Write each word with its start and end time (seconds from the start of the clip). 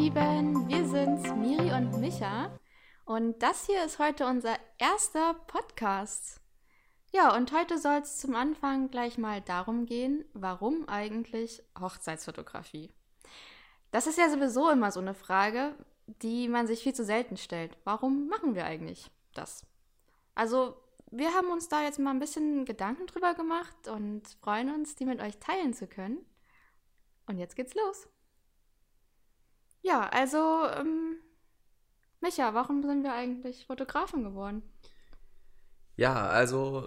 Lieben, 0.00 0.66
wir 0.66 0.88
sind's, 0.88 1.28
Miri 1.34 1.74
und 1.74 2.00
Micha. 2.00 2.58
Und 3.04 3.42
das 3.42 3.66
hier 3.66 3.84
ist 3.84 3.98
heute 3.98 4.24
unser 4.24 4.56
erster 4.78 5.34
Podcast. 5.46 6.40
Ja, 7.12 7.36
und 7.36 7.52
heute 7.52 7.76
soll 7.76 7.98
es 7.98 8.16
zum 8.16 8.34
Anfang 8.34 8.90
gleich 8.90 9.18
mal 9.18 9.42
darum 9.42 9.84
gehen, 9.84 10.24
warum 10.32 10.88
eigentlich 10.88 11.62
Hochzeitsfotografie? 11.78 12.90
Das 13.90 14.06
ist 14.06 14.16
ja 14.16 14.30
sowieso 14.30 14.70
immer 14.70 14.90
so 14.90 15.00
eine 15.00 15.12
Frage, 15.12 15.74
die 16.06 16.48
man 16.48 16.66
sich 16.66 16.82
viel 16.82 16.94
zu 16.94 17.04
selten 17.04 17.36
stellt. 17.36 17.76
Warum 17.84 18.26
machen 18.26 18.54
wir 18.54 18.64
eigentlich 18.64 19.10
das? 19.34 19.66
Also, 20.34 20.76
wir 21.10 21.34
haben 21.34 21.50
uns 21.50 21.68
da 21.68 21.82
jetzt 21.82 21.98
mal 21.98 22.12
ein 22.12 22.20
bisschen 22.20 22.64
Gedanken 22.64 23.06
drüber 23.06 23.34
gemacht 23.34 23.86
und 23.86 24.26
freuen 24.40 24.74
uns, 24.74 24.94
die 24.94 25.04
mit 25.04 25.20
euch 25.20 25.36
teilen 25.40 25.74
zu 25.74 25.86
können. 25.86 26.24
Und 27.26 27.36
jetzt 27.36 27.54
geht's 27.54 27.74
los. 27.74 28.08
Ja, 29.82 30.08
also, 30.08 30.66
ähm, 30.78 31.16
Micha, 32.20 32.54
warum 32.54 32.82
sind 32.82 33.02
wir 33.02 33.12
eigentlich 33.12 33.66
Fotografen 33.66 34.24
geworden? 34.24 34.62
Ja, 35.96 36.28
also, 36.28 36.84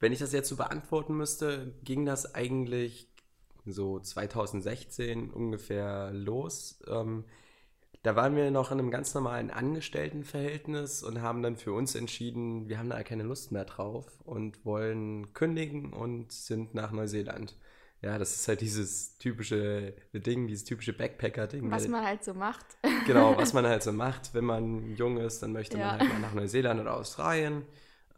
wenn 0.00 0.12
ich 0.12 0.18
das 0.18 0.32
jetzt 0.32 0.48
so 0.48 0.56
beantworten 0.56 1.16
müsste, 1.16 1.74
ging 1.84 2.04
das 2.04 2.34
eigentlich 2.34 3.08
so 3.66 3.98
2016 4.00 5.30
ungefähr 5.30 6.10
los. 6.12 6.82
Ähm, 6.86 7.24
da 8.02 8.16
waren 8.16 8.36
wir 8.36 8.50
noch 8.50 8.70
in 8.70 8.78
einem 8.78 8.90
ganz 8.90 9.14
normalen 9.14 9.50
Angestelltenverhältnis 9.50 11.02
und 11.02 11.22
haben 11.22 11.42
dann 11.42 11.56
für 11.56 11.72
uns 11.72 11.94
entschieden, 11.94 12.68
wir 12.68 12.78
haben 12.78 12.90
da 12.90 13.02
keine 13.02 13.22
Lust 13.22 13.50
mehr 13.50 13.64
drauf 13.64 14.20
und 14.24 14.64
wollen 14.66 15.32
kündigen 15.32 15.94
und 15.94 16.32
sind 16.32 16.74
nach 16.74 16.92
Neuseeland. 16.92 17.56
Ja, 18.04 18.18
das 18.18 18.34
ist 18.34 18.48
halt 18.48 18.60
dieses 18.60 19.16
typische 19.16 19.94
Ding, 20.12 20.46
dieses 20.46 20.64
typische 20.64 20.92
Backpacker-Ding. 20.92 21.70
Was 21.70 21.88
man 21.88 22.04
halt 22.04 22.22
so 22.22 22.34
macht. 22.34 22.66
Genau, 23.06 23.34
was 23.38 23.52
man 23.54 23.66
halt 23.66 23.82
so 23.82 23.92
macht. 23.92 24.34
Wenn 24.34 24.44
man 24.44 24.94
jung 24.94 25.16
ist, 25.16 25.42
dann 25.42 25.52
möchte 25.52 25.78
ja. 25.78 25.86
man 25.86 26.00
halt 26.00 26.12
mal 26.12 26.18
nach 26.20 26.34
Neuseeland 26.34 26.78
oder 26.82 26.98
Australien. 26.98 27.62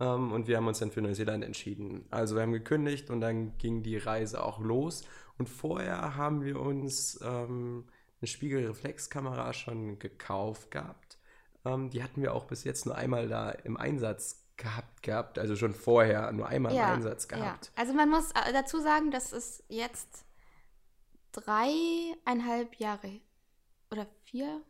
Ähm, 0.00 0.32
und 0.32 0.48
wir 0.48 0.56
haben 0.56 0.66
uns 0.66 0.80
dann 0.80 0.90
für 0.90 1.02
Neuseeland 1.02 1.44
entschieden. 1.44 2.04
Also 2.10 2.34
wir 2.34 2.42
haben 2.42 2.50
gekündigt 2.50 3.10
und 3.10 3.20
dann 3.20 3.56
ging 3.58 3.84
die 3.84 3.96
Reise 3.96 4.42
auch 4.42 4.58
los. 4.58 5.04
Und 5.38 5.48
vorher 5.48 6.16
haben 6.16 6.42
wir 6.42 6.58
uns 6.58 7.20
ähm, 7.22 7.84
eine 8.20 8.26
Spiegelreflexkamera 8.26 9.52
schon 9.52 10.00
gekauft 10.00 10.72
gehabt. 10.72 11.18
Ähm, 11.64 11.90
die 11.90 12.02
hatten 12.02 12.22
wir 12.22 12.34
auch 12.34 12.46
bis 12.46 12.64
jetzt 12.64 12.86
nur 12.86 12.96
einmal 12.96 13.28
da 13.28 13.50
im 13.50 13.76
Einsatz 13.76 14.45
gehabt 14.56 14.96
gehabt, 15.06 15.38
also 15.38 15.56
schon 15.56 15.72
vorher 15.72 16.30
nur 16.32 16.48
einmal 16.48 16.74
ja, 16.74 16.88
im 16.88 16.96
Einsatz 16.96 17.28
gehabt. 17.28 17.66
Ja. 17.66 17.72
Also 17.80 17.94
man 17.94 18.10
muss 18.10 18.32
äh, 18.32 18.52
dazu 18.52 18.80
sagen, 18.80 19.10
das 19.10 19.32
ist 19.32 19.64
jetzt 19.68 20.26
dreieinhalb 21.32 22.74
Jahre 22.76 23.20
oder 23.90 24.06
vier. 24.24 24.60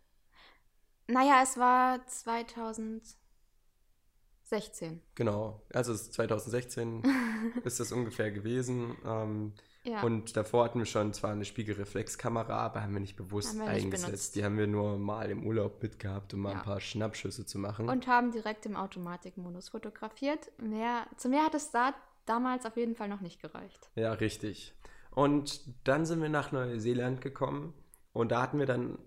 Naja, 1.09 1.41
es 1.43 1.57
war 1.57 2.07
2016. 2.07 5.03
Genau, 5.15 5.63
also 5.73 5.95
2016 5.95 7.03
ist 7.65 7.81
das 7.81 7.93
ungefähr 7.93 8.31
gewesen. 8.31 8.95
Ähm, 9.05 9.55
ja. 9.87 10.03
Und 10.03 10.37
davor 10.37 10.65
hatten 10.65 10.81
wir 10.81 10.87
schon 10.87 11.13
zwar 11.13 11.31
eine 11.31 11.45
Spiegelreflexkamera, 11.45 12.57
aber 12.57 12.83
haben 12.83 12.93
wir 12.93 13.01
nicht 13.01 13.17
bewusst 13.17 13.57
wir 13.57 13.67
eingesetzt. 13.67 14.11
Nicht 14.11 14.35
die 14.35 14.45
haben 14.45 14.59
wir 14.59 14.67
nur 14.67 14.99
mal 14.99 15.31
im 15.31 15.47
Urlaub 15.47 15.83
mitgehabt, 15.83 16.35
um 16.35 16.41
mal 16.41 16.53
ja. 16.53 16.59
ein 16.59 16.65
paar 16.65 16.81
Schnappschüsse 16.81 17.47
zu 17.47 17.59
machen. 17.59 17.89
Und 17.89 18.07
haben 18.07 18.33
direkt 18.33 18.67
im 18.67 18.77
Automatikmodus 18.77 19.69
fotografiert. 19.69 20.51
Mehr, 20.61 21.07
zu 21.17 21.29
mehr 21.29 21.45
hat 21.45 21.55
es 21.55 21.71
da 21.71 21.95
damals 22.25 22.67
auf 22.67 22.77
jeden 22.77 22.97
Fall 22.97 23.09
noch 23.09 23.21
nicht 23.21 23.41
gereicht. 23.41 23.89
Ja, 23.95 24.13
richtig. 24.13 24.75
Und 25.11 25.61
dann 25.85 26.05
sind 26.05 26.21
wir 26.21 26.29
nach 26.29 26.53
Neuseeland 26.53 27.21
gekommen 27.21 27.73
und 28.13 28.33
da 28.33 28.43
hatten 28.43 28.59
wir 28.59 28.67
dann 28.67 28.99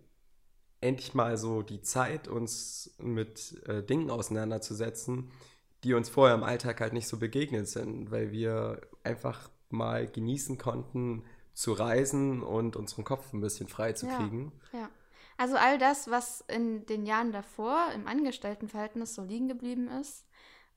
endlich 0.82 1.14
mal 1.14 1.38
so 1.38 1.62
die 1.62 1.82
Zeit, 1.82 2.28
uns 2.28 2.96
mit 3.00 3.62
äh, 3.68 3.84
Dingen 3.84 4.10
auseinanderzusetzen, 4.10 5.30
die 5.84 5.94
uns 5.94 6.10
vorher 6.10 6.36
im 6.36 6.44
Alltag 6.44 6.82
halt 6.82 6.94
nicht 6.94 7.08
so 7.08 7.18
begegnet 7.18 7.68
sind, 7.68 8.12
weil 8.12 8.32
wir 8.32 8.82
einfach 9.04 9.50
mal 9.70 10.08
genießen 10.08 10.58
konnten, 10.58 11.24
zu 11.54 11.74
reisen 11.74 12.42
und 12.42 12.76
unseren 12.76 13.04
Kopf 13.04 13.34
ein 13.34 13.42
bisschen 13.42 13.68
frei 13.68 13.94
zu 13.94 14.08
kriegen. 14.08 14.54
Ja, 14.72 14.80
ja. 14.80 14.90
Also 15.38 15.56
all 15.56 15.78
das, 15.78 16.10
was 16.10 16.42
in 16.50 16.86
den 16.86 17.06
Jahren 17.06 17.32
davor 17.32 17.92
im 17.94 18.08
Angestelltenverhältnis 18.08 19.16
so 19.16 19.24
liegen 19.24 19.48
geblieben 19.48 19.88
ist, 19.88 20.26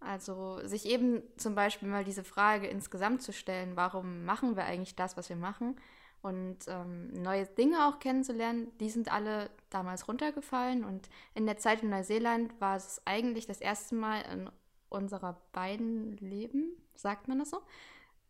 also 0.00 0.60
sich 0.66 0.86
eben 0.86 1.22
zum 1.36 1.54
Beispiel 1.54 1.88
mal 1.88 2.04
diese 2.04 2.24
Frage 2.24 2.66
insgesamt 2.66 3.22
zu 3.22 3.32
stellen, 3.32 3.72
warum 3.76 4.24
machen 4.24 4.56
wir 4.56 4.64
eigentlich 4.64 4.96
das, 4.96 5.16
was 5.16 5.28
wir 5.28 5.36
machen 5.36 5.76
und 6.22 6.58
ähm, 6.68 7.12
neue 7.22 7.46
Dinge 7.46 7.88
auch 7.88 7.98
kennenzulernen, 7.98 8.70
die 8.78 8.90
sind 8.90 9.12
alle 9.12 9.50
damals 9.70 10.06
runtergefallen 10.08 10.84
und 10.84 11.08
in 11.34 11.46
der 11.46 11.58
Zeit 11.58 11.82
in 11.82 11.90
Neuseeland 11.90 12.60
war 12.60 12.76
es 12.76 13.02
eigentlich 13.04 13.46
das 13.46 13.60
erste 13.60 13.94
Mal 13.94 14.22
in 14.32 14.50
unserer 14.88 15.40
beiden 15.52 16.16
Leben, 16.18 16.70
sagt 16.94 17.26
man 17.26 17.40
das 17.40 17.50
so, 17.50 17.62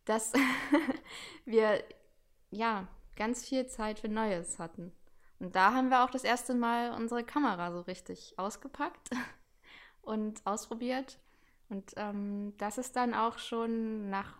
dass 0.05 0.33
wir 1.45 1.83
ja 2.51 2.87
ganz 3.15 3.47
viel 3.47 3.67
Zeit 3.67 3.99
für 3.99 4.09
Neues 4.09 4.59
hatten. 4.59 4.91
Und 5.39 5.55
da 5.55 5.73
haben 5.73 5.89
wir 5.89 6.03
auch 6.03 6.09
das 6.09 6.23
erste 6.23 6.53
Mal 6.53 6.91
unsere 6.91 7.23
Kamera 7.23 7.71
so 7.71 7.81
richtig 7.81 8.33
ausgepackt 8.37 9.09
und 10.01 10.45
ausprobiert. 10.45 11.19
Und 11.69 11.93
ähm, 11.97 12.53
das 12.57 12.77
ist 12.77 12.95
dann 12.95 13.13
auch 13.13 13.37
schon 13.39 14.09
nach, 14.09 14.35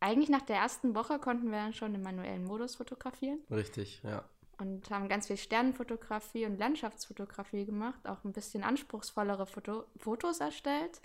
eigentlich 0.00 0.28
nach 0.28 0.42
der 0.42 0.56
ersten 0.56 0.94
Woche 0.94 1.18
konnten 1.18 1.50
wir 1.50 1.58
dann 1.58 1.74
schon 1.74 1.94
im 1.94 2.02
manuellen 2.02 2.44
Modus 2.44 2.76
fotografieren. 2.76 3.40
Richtig, 3.50 4.00
ja. 4.04 4.24
Und 4.58 4.88
haben 4.90 5.08
ganz 5.08 5.26
viel 5.26 5.36
Sternenfotografie 5.36 6.46
und 6.46 6.58
Landschaftsfotografie 6.58 7.66
gemacht, 7.66 8.08
auch 8.08 8.24
ein 8.24 8.32
bisschen 8.32 8.64
anspruchsvollere 8.64 9.44
Foto 9.44 9.84
Fotos 9.98 10.40
erstellt. 10.40 11.02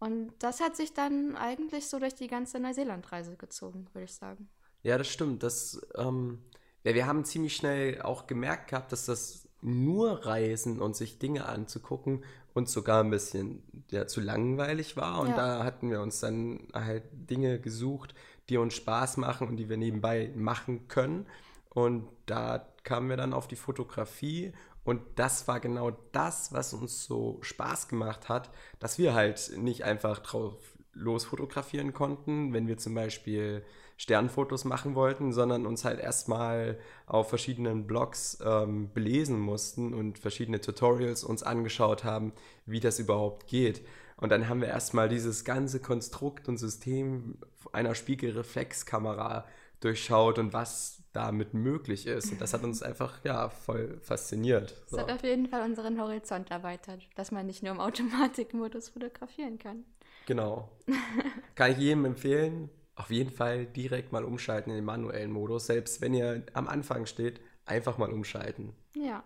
Und 0.00 0.32
das 0.38 0.60
hat 0.60 0.76
sich 0.76 0.94
dann 0.94 1.36
eigentlich 1.36 1.88
so 1.88 1.98
durch 1.98 2.14
die 2.14 2.28
ganze 2.28 2.60
Neuseeland-Reise 2.60 3.36
gezogen, 3.36 3.86
würde 3.92 4.04
ich 4.04 4.14
sagen. 4.14 4.48
Ja, 4.82 4.96
das 4.96 5.08
stimmt. 5.08 5.42
Das, 5.42 5.80
ähm, 5.96 6.38
ja, 6.84 6.94
wir 6.94 7.06
haben 7.06 7.24
ziemlich 7.24 7.56
schnell 7.56 8.00
auch 8.02 8.26
gemerkt 8.26 8.70
gehabt, 8.70 8.92
dass 8.92 9.06
das 9.06 9.48
nur 9.60 10.24
Reisen 10.24 10.80
und 10.80 10.94
sich 10.94 11.18
Dinge 11.18 11.46
anzugucken 11.46 12.22
uns 12.58 12.72
sogar 12.72 13.02
ein 13.02 13.10
bisschen 13.10 13.62
ja, 13.90 14.06
zu 14.06 14.20
langweilig 14.20 14.96
war. 14.96 15.20
Und 15.20 15.30
ja. 15.30 15.36
da 15.36 15.64
hatten 15.64 15.90
wir 15.90 16.02
uns 16.02 16.20
dann 16.20 16.60
halt 16.74 17.04
Dinge 17.12 17.58
gesucht, 17.58 18.14
die 18.50 18.58
uns 18.58 18.74
Spaß 18.74 19.16
machen 19.16 19.48
und 19.48 19.56
die 19.56 19.70
wir 19.70 19.78
nebenbei 19.78 20.30
machen 20.34 20.88
können. 20.88 21.26
Und 21.70 22.08
da 22.26 22.66
kamen 22.82 23.08
wir 23.08 23.16
dann 23.16 23.32
auf 23.32 23.48
die 23.48 23.56
Fotografie 23.56 24.52
und 24.84 25.02
das 25.16 25.48
war 25.48 25.60
genau 25.60 25.90
das, 26.12 26.52
was 26.52 26.72
uns 26.72 27.04
so 27.04 27.38
Spaß 27.42 27.88
gemacht 27.88 28.28
hat, 28.28 28.50
dass 28.78 28.98
wir 28.98 29.14
halt 29.14 29.52
nicht 29.56 29.84
einfach 29.84 30.18
drauf 30.20 30.54
losfotografieren 30.94 31.92
konnten, 31.92 32.52
wenn 32.52 32.66
wir 32.66 32.78
zum 32.78 32.94
Beispiel 32.94 33.64
Sternfotos 33.96 34.64
machen 34.64 34.94
wollten, 34.94 35.32
sondern 35.32 35.66
uns 35.66 35.84
halt 35.84 36.00
erstmal 36.00 36.78
auf 37.06 37.28
verschiedenen 37.28 37.86
Blogs 37.86 38.38
ähm, 38.44 38.92
belesen 38.92 39.40
mussten 39.40 39.92
und 39.92 40.18
verschiedene 40.18 40.60
Tutorials 40.60 41.24
uns 41.24 41.42
angeschaut 41.42 42.04
haben, 42.04 42.32
wie 42.64 42.80
das 42.80 43.00
überhaupt 43.00 43.48
geht. 43.48 43.84
Und 44.16 44.30
dann 44.30 44.48
haben 44.48 44.60
wir 44.60 44.68
erstmal 44.68 45.08
dieses 45.08 45.44
ganze 45.44 45.80
Konstrukt 45.80 46.48
und 46.48 46.58
System 46.58 47.38
einer 47.72 47.94
Spiegelreflexkamera 47.94 49.46
durchschaut 49.80 50.38
und 50.38 50.52
was 50.52 51.02
damit 51.18 51.52
möglich 51.52 52.06
ist. 52.06 52.32
Und 52.32 52.40
das 52.40 52.54
hat 52.54 52.62
uns 52.62 52.82
einfach, 52.82 53.24
ja, 53.24 53.48
voll 53.48 53.98
fasziniert. 54.02 54.74
So. 54.86 54.96
Das 54.96 55.06
hat 55.06 55.12
auf 55.16 55.22
jeden 55.24 55.48
Fall 55.48 55.62
unseren 55.62 56.00
Horizont 56.00 56.50
erweitert, 56.50 57.02
dass 57.16 57.32
man 57.32 57.46
nicht 57.46 57.62
nur 57.62 57.72
im 57.72 57.80
Automatikmodus 57.80 58.90
fotografieren 58.90 59.58
kann. 59.58 59.84
Genau. 60.26 60.70
kann 61.54 61.72
ich 61.72 61.78
jedem 61.78 62.04
empfehlen, 62.04 62.70
auf 62.94 63.10
jeden 63.10 63.30
Fall 63.30 63.66
direkt 63.66 64.12
mal 64.12 64.24
umschalten 64.24 64.70
in 64.70 64.76
den 64.76 64.84
manuellen 64.84 65.30
Modus. 65.30 65.66
Selbst 65.66 66.00
wenn 66.00 66.14
ihr 66.14 66.44
am 66.52 66.68
Anfang 66.68 67.06
steht, 67.06 67.40
einfach 67.64 67.98
mal 67.98 68.12
umschalten. 68.12 68.74
Ja. 68.94 69.22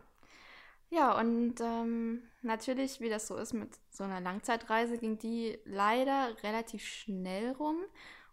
Ja, 0.91 1.19
und 1.19 1.55
ähm, 1.61 2.23
natürlich, 2.43 3.01
wie 3.01 3.09
das 3.09 3.27
so 3.27 3.37
ist 3.37 3.55
mit 3.55 3.71
so 3.91 4.05
einer 4.05 4.21
Langzeitreise, 4.21 4.99
ging 4.99 5.19
die 5.19 5.59
leider 5.65 6.37
relativ 6.43 6.85
schnell 6.85 7.53
rum. 7.53 7.79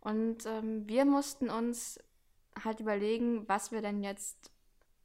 Und 0.02 0.46
ähm, 0.46 0.88
wir 0.88 1.06
mussten 1.06 1.50
uns 1.50 2.00
halt 2.64 2.80
überlegen, 2.80 3.48
was 3.48 3.72
wir 3.72 3.82
denn 3.82 4.04
jetzt 4.04 4.52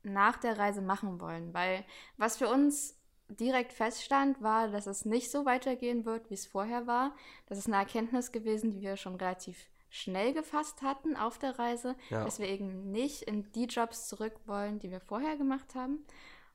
nach 0.03 0.37
der 0.37 0.59
Reise 0.59 0.83
machen 0.83 1.21
wollen. 1.21 1.55
Weil 1.55 1.85
was 2.17 2.37
für 2.37 2.49
uns 2.49 2.99
direkt 3.29 3.73
feststand, 3.73 4.43
war, 4.43 4.69
dass 4.69 4.87
es 4.87 5.05
nicht 5.05 5.31
so 5.31 5.45
weitergehen 5.45 6.05
wird, 6.05 6.31
wie 6.31 6.35
es 6.35 6.47
vorher 6.47 6.87
war. 6.87 7.15
Das 7.47 7.59
ist 7.59 7.67
eine 7.67 7.77
Erkenntnis 7.77 8.33
gewesen, 8.33 8.73
die 8.73 8.83
wir 8.83 8.97
schon 8.97 9.17
relativ 9.17 9.69
schnell 9.89 10.33
gefasst 10.33 10.83
hatten 10.83 11.17
auf 11.17 11.39
der 11.39 11.59
Reise, 11.59 11.95
ja. 12.11 12.25
dass 12.25 12.39
wir 12.39 12.49
eben 12.49 12.91
nicht 12.91 13.23
in 13.23 13.51
die 13.53 13.67
Jobs 13.67 14.09
zurück 14.09 14.35
wollen, 14.47 14.79
die 14.79 14.91
wir 14.91 15.01
vorher 15.01 15.37
gemacht 15.37 15.75
haben. 15.75 16.05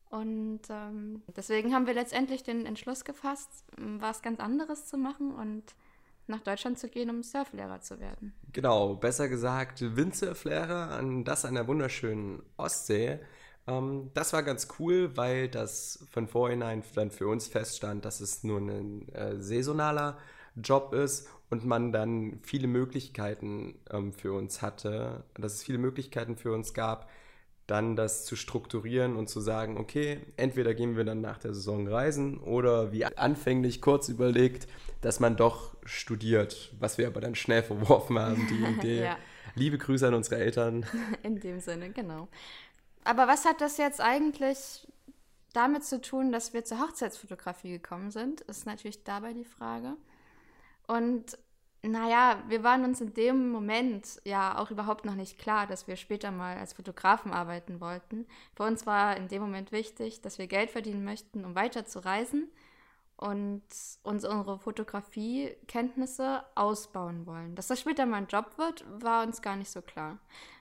Und 0.09 0.61
ähm, 0.69 1.23
deswegen 1.35 1.73
haben 1.73 1.87
wir 1.87 1.93
letztendlich 1.93 2.43
den 2.43 2.65
Entschluss 2.65 3.05
gefasst, 3.05 3.63
was 3.77 4.21
ganz 4.21 4.39
anderes 4.39 4.87
zu 4.87 4.97
machen 4.97 5.33
und 5.33 5.63
nach 6.29 6.41
Deutschland 6.41 6.79
zu 6.79 6.87
gehen, 6.87 7.09
um 7.09 7.23
Surflehrer 7.23 7.81
zu 7.81 7.99
werden. 7.99 8.33
Genau, 8.53 8.95
besser 8.95 9.27
gesagt 9.27 9.81
Windsurflehrer, 9.95 10.91
an 10.91 11.23
das 11.23 11.45
an 11.45 11.55
der 11.55 11.67
wunderschönen 11.67 12.41
Ostsee. 12.57 13.19
Ähm, 13.67 14.11
das 14.13 14.33
war 14.33 14.43
ganz 14.43 14.67
cool, 14.79 15.15
weil 15.15 15.47
das 15.47 16.05
von 16.11 16.27
vornherein 16.27 16.83
dann 16.95 17.11
für 17.11 17.27
uns 17.27 17.47
feststand, 17.47 18.05
dass 18.05 18.21
es 18.21 18.43
nur 18.43 18.59
ein 18.59 19.09
äh, 19.09 19.37
saisonaler 19.39 20.17
Job 20.55 20.93
ist 20.93 21.27
und 21.49 21.65
man 21.65 21.91
dann 21.91 22.39
viele 22.43 22.67
Möglichkeiten 22.67 23.75
ähm, 23.89 24.13
für 24.13 24.33
uns 24.33 24.61
hatte, 24.61 25.23
dass 25.35 25.53
es 25.53 25.63
viele 25.63 25.77
Möglichkeiten 25.77 26.37
für 26.37 26.53
uns 26.53 26.73
gab, 26.73 27.09
dann 27.69 27.95
das 27.95 28.25
zu 28.25 28.35
strukturieren 28.35 29.15
und 29.15 29.29
zu 29.29 29.39
sagen, 29.41 29.77
okay, 29.77 30.19
entweder 30.37 30.73
gehen 30.73 30.97
wir 30.97 31.03
dann 31.03 31.21
nach 31.21 31.37
der 31.37 31.53
Saison 31.53 31.87
reisen 31.87 32.39
oder 32.39 32.91
wie 32.91 33.05
anfänglich 33.05 33.81
kurz 33.81 34.09
überlegt, 34.09 34.67
dass 35.01 35.19
man 35.19 35.35
doch 35.35 35.75
studiert, 35.85 36.73
was 36.79 36.97
wir 36.97 37.07
aber 37.07 37.21
dann 37.21 37.35
schnell 37.35 37.63
verworfen 37.63 38.17
haben, 38.19 38.47
die 38.47 38.63
Idee. 38.77 39.03
ja. 39.03 39.17
Liebe 39.55 39.77
Grüße 39.77 40.07
an 40.07 40.13
unsere 40.13 40.37
Eltern. 40.37 40.85
In 41.23 41.39
dem 41.39 41.59
Sinne, 41.59 41.89
genau. 41.91 42.27
Aber 43.03 43.27
was 43.27 43.45
hat 43.45 43.61
das 43.61 43.77
jetzt 43.77 44.01
eigentlich 44.01 44.87
damit 45.53 45.83
zu 45.83 46.01
tun, 46.01 46.31
dass 46.31 46.53
wir 46.53 46.63
zur 46.63 46.79
Hochzeitsfotografie 46.79 47.71
gekommen 47.71 48.11
sind, 48.11 48.41
ist 48.41 48.65
natürlich 48.65 49.03
dabei 49.03 49.33
die 49.33 49.45
Frage. 49.45 49.95
Und 50.87 51.37
naja, 51.81 52.43
wir 52.47 52.63
waren 52.63 52.83
uns 52.83 52.99
in 52.99 53.13
dem 53.13 53.51
Moment 53.51 54.21
ja 54.25 54.57
auch 54.57 54.69
überhaupt 54.69 55.05
noch 55.05 55.15
nicht 55.15 55.39
klar, 55.39 55.65
dass 55.65 55.87
wir 55.87 55.95
später 55.95 56.29
mal 56.31 56.57
als 56.57 56.73
Fotografen 56.73 57.31
arbeiten 57.31 57.79
wollten. 57.79 58.25
Für 58.55 58.63
uns 58.63 58.85
war 58.85 59.15
in 59.15 59.29
dem 59.29 59.41
Moment 59.41 59.71
wichtig, 59.71 60.21
dass 60.21 60.37
wir 60.37 60.47
Geld 60.47 60.71
verdienen 60.71 61.05
möchten, 61.05 61.45
um 61.45 61.55
weiter 61.55 61.85
zu 61.85 62.03
reisen 62.03 62.49
und 63.15 63.63
uns 64.03 64.25
unsere 64.25 64.59
Fotografiekenntnisse 64.59 66.43
ausbauen 66.55 67.25
wollen. 67.25 67.55
Dass 67.55 67.67
das 67.67 67.79
später 67.79 68.05
mal 68.05 68.17
ein 68.17 68.27
Job 68.27 68.57
wird, 68.57 68.85
war 69.01 69.25
uns 69.25 69.41
gar 69.41 69.55
nicht 69.55 69.71
so 69.71 69.81
klar. 69.81 70.19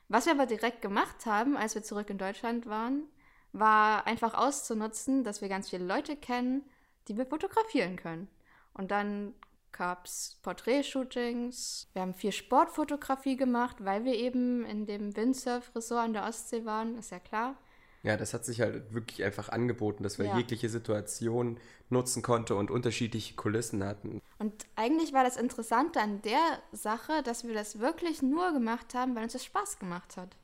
Was 0.09 0.27
wir 0.27 0.33
aber 0.33 0.47
direkt 0.47 0.83
gemacht 0.83 1.27
haben, 1.27 1.57
als 1.57 1.75
wir 1.75 1.83
zurück 1.83 2.11
in 2.11 2.19
Deutschland 2.19 2.67
waren, 2.67 3.05
war 3.53 4.07
einfach 4.07 4.35
auszunutzen, 4.35 5.25
dass 5.25 5.41
wir 5.41 5.49
ganz 5.49 5.71
viele 5.71 5.85
Leute 5.85 6.17
kennen, 6.17 6.63
die 7.09 7.17
wir 7.17 7.27
fotografieren 7.27 7.97
können. 7.97 8.29
Und 8.75 8.91
dann 8.91 9.35
gab 9.73 10.07
es 10.07 10.39
Porträtshootings. 10.43 11.89
Wir 11.93 12.03
haben 12.03 12.15
viel 12.15 12.33
Sportfotografie 12.33 13.37
gemacht, 13.37 13.77
weil 13.81 14.05
wir 14.05 14.15
eben 14.15 14.65
in 14.65 14.87
dem 14.87 15.17
Windsurf-Resort 15.17 16.05
an 16.05 16.13
der 16.13 16.25
Ostsee 16.25 16.65
waren, 16.65 16.99
ist 16.99 17.11
ja 17.11 17.19
klar. 17.19 17.57
Ja, 18.03 18.17
das 18.17 18.33
hat 18.33 18.45
sich 18.45 18.61
halt 18.61 18.95
wirklich 18.95 19.25
einfach 19.25 19.49
angeboten, 19.49 20.03
dass 20.03 20.19
wir 20.19 20.27
ja. 20.27 20.37
jegliche 20.37 20.69
Situation 20.69 21.59
nutzen 21.91 22.23
konnten 22.23 22.53
und 22.53 22.71
unterschiedliche 22.71 23.35
Kulissen 23.35 23.85
hatten. 23.85 24.23
Und 24.39 24.67
eigentlich 24.77 25.13
war 25.13 25.25
das 25.25 25.37
Interessante 25.37 26.01
an 26.01 26.23
der 26.23 26.41
Sache, 26.73 27.23
dass 27.25 27.45
wir 27.45 27.55
das 27.55 27.81
wirklich 27.81 28.23
nur 28.23 28.53
gemacht 28.53 28.95
haben, 28.95 29.17
weil 29.17 29.25
uns 29.25 29.33
das 29.33 29.45
Spaß 29.45 29.79
gemacht 29.79 30.17
hat. 30.17 30.37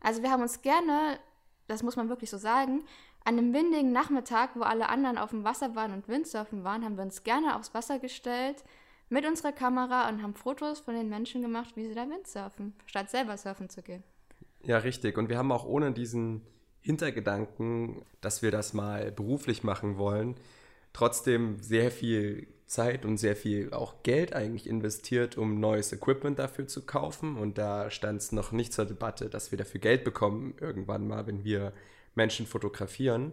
Also 0.00 0.22
wir 0.22 0.30
haben 0.30 0.42
uns 0.42 0.62
gerne, 0.62 1.18
das 1.66 1.82
muss 1.82 1.96
man 1.96 2.08
wirklich 2.08 2.30
so 2.30 2.38
sagen, 2.38 2.84
an 3.24 3.38
einem 3.38 3.52
windigen 3.52 3.92
Nachmittag, 3.92 4.50
wo 4.54 4.62
alle 4.62 4.88
anderen 4.88 5.18
auf 5.18 5.30
dem 5.30 5.44
Wasser 5.44 5.74
waren 5.74 5.92
und 5.92 6.08
Windsurfen 6.08 6.64
waren, 6.64 6.84
haben 6.84 6.96
wir 6.96 7.04
uns 7.04 7.22
gerne 7.22 7.56
aufs 7.56 7.74
Wasser 7.74 7.98
gestellt 7.98 8.64
mit 9.08 9.26
unserer 9.26 9.52
Kamera 9.52 10.08
und 10.08 10.22
haben 10.22 10.34
Fotos 10.34 10.80
von 10.80 10.94
den 10.94 11.08
Menschen 11.08 11.42
gemacht, 11.42 11.76
wie 11.76 11.86
sie 11.86 11.94
da 11.94 12.08
Windsurfen, 12.08 12.74
statt 12.86 13.10
selber 13.10 13.36
surfen 13.36 13.68
zu 13.68 13.82
gehen. 13.82 14.02
Ja, 14.64 14.78
richtig. 14.78 15.18
Und 15.18 15.28
wir 15.28 15.38
haben 15.38 15.52
auch 15.52 15.66
ohne 15.66 15.92
diesen 15.92 16.42
Hintergedanken, 16.80 18.02
dass 18.20 18.42
wir 18.42 18.50
das 18.50 18.72
mal 18.72 19.12
beruflich 19.12 19.62
machen 19.62 19.98
wollen, 19.98 20.36
trotzdem 20.92 21.60
sehr 21.60 21.90
viel 21.90 22.48
Zeit 22.66 23.04
und 23.04 23.18
sehr 23.18 23.36
viel 23.36 23.72
auch 23.72 24.02
Geld 24.02 24.32
eigentlich 24.32 24.66
investiert, 24.66 25.36
um 25.36 25.60
neues 25.60 25.92
Equipment 25.92 26.38
dafür 26.38 26.66
zu 26.66 26.86
kaufen. 26.86 27.36
Und 27.36 27.58
da 27.58 27.90
stand 27.90 28.20
es 28.20 28.32
noch 28.32 28.50
nicht 28.50 28.72
zur 28.72 28.86
Debatte, 28.86 29.28
dass 29.28 29.50
wir 29.50 29.58
dafür 29.58 29.80
Geld 29.80 30.04
bekommen 30.04 30.54
irgendwann 30.60 31.06
mal, 31.06 31.26
wenn 31.26 31.44
wir 31.44 31.72
Menschen 32.14 32.46
fotografieren 32.46 33.32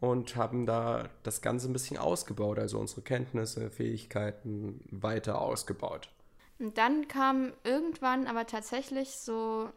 und 0.00 0.36
haben 0.36 0.66
da 0.66 1.08
das 1.22 1.42
Ganze 1.42 1.68
ein 1.68 1.72
bisschen 1.72 1.96
ausgebaut, 1.96 2.58
also 2.58 2.78
unsere 2.78 3.02
Kenntnisse, 3.02 3.70
Fähigkeiten 3.70 4.80
weiter 4.90 5.40
ausgebaut. 5.40 6.08
Und 6.58 6.78
dann 6.78 7.08
kam 7.08 7.52
irgendwann 7.64 8.26
aber 8.26 8.46
tatsächlich 8.46 9.10
so 9.10 9.70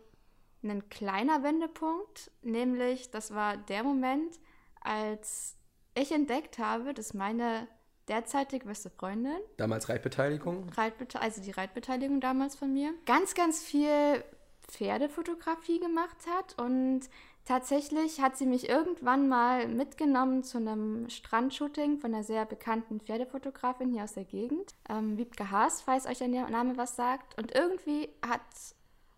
ein 0.63 0.89
kleiner 0.89 1.44
Wendepunkt, 1.44 2.31
nämlich 2.42 3.12
das 3.12 3.33
war 3.33 3.57
der 3.57 3.83
Moment, 3.83 4.39
als 4.81 5.56
ich 5.95 6.12
entdeckt 6.12 6.59
habe, 6.59 6.94
dass 6.94 7.13
meine 7.13 7.68
derzeitig 8.07 8.63
beste 8.63 8.89
Freundin. 8.89 9.38
Damals 9.57 9.89
Reitbeteiligung? 9.89 10.69
Reitbete 10.75 11.21
also 11.21 11.42
die 11.42 11.51
Reitbeteiligung 11.51 12.19
damals 12.19 12.56
von 12.56 12.74
mir. 12.74 12.94
Ganz, 13.06 13.36
ganz 13.36 13.63
viel 13.63 14.24
Pferdefotografie 14.68 15.80
gemacht 15.80 16.18
hat 16.30 16.59
und 16.59 17.01
Tatsächlich 17.46 18.22
hat 18.22 18.38
sie 18.38 18.46
mich 18.46 18.70
irgendwann 18.70 19.28
mal 19.28 19.68
mitgenommen 19.68 20.44
zu 20.44 20.58
einem 20.58 21.10
Strandshooting 21.10 21.98
von 21.98 22.14
einer 22.14 22.24
sehr 22.24 22.46
bekannten 22.46 23.00
Pferdefotografin 23.00 23.92
hier 23.92 24.04
aus 24.04 24.14
der 24.14 24.26
Gegend, 24.26 24.76
ähm, 24.88 25.18
Wiebke 25.18 25.50
Haas, 25.50 25.82
falls 25.82 26.06
euch 26.06 26.20
der 26.20 26.28
Name 26.30 26.78
was 26.78 26.96
sagt. 26.96 27.38
Und 27.40 27.54
irgendwie 27.56 28.10
hat 28.26 28.42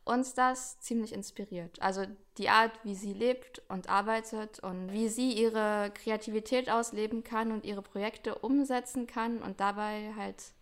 uns 0.06 0.34
das 0.34 0.80
ziemlich 0.80 1.14
inspiriert. 1.14 1.82
Also 1.82 2.06
die 2.38 2.50
Art, 2.50 2.72
wie 2.84 2.96
sie 2.96 3.14
lebt 3.14 3.62
und 3.70 3.90
arbeitet 3.90 4.60
und 4.60 4.92
wie 4.92 5.08
sie 5.08 5.32
ihre 5.34 5.92
Kreativität 5.94 6.70
ausleben 6.70 7.24
kann 7.24 7.52
und 7.52 7.66
ihre 7.66 7.82
Projekte 7.82 8.36
umsetzen 8.36 9.08
kann 9.08 9.42
und 9.42 9.60
dabei 9.60 10.14
halt 10.18 10.54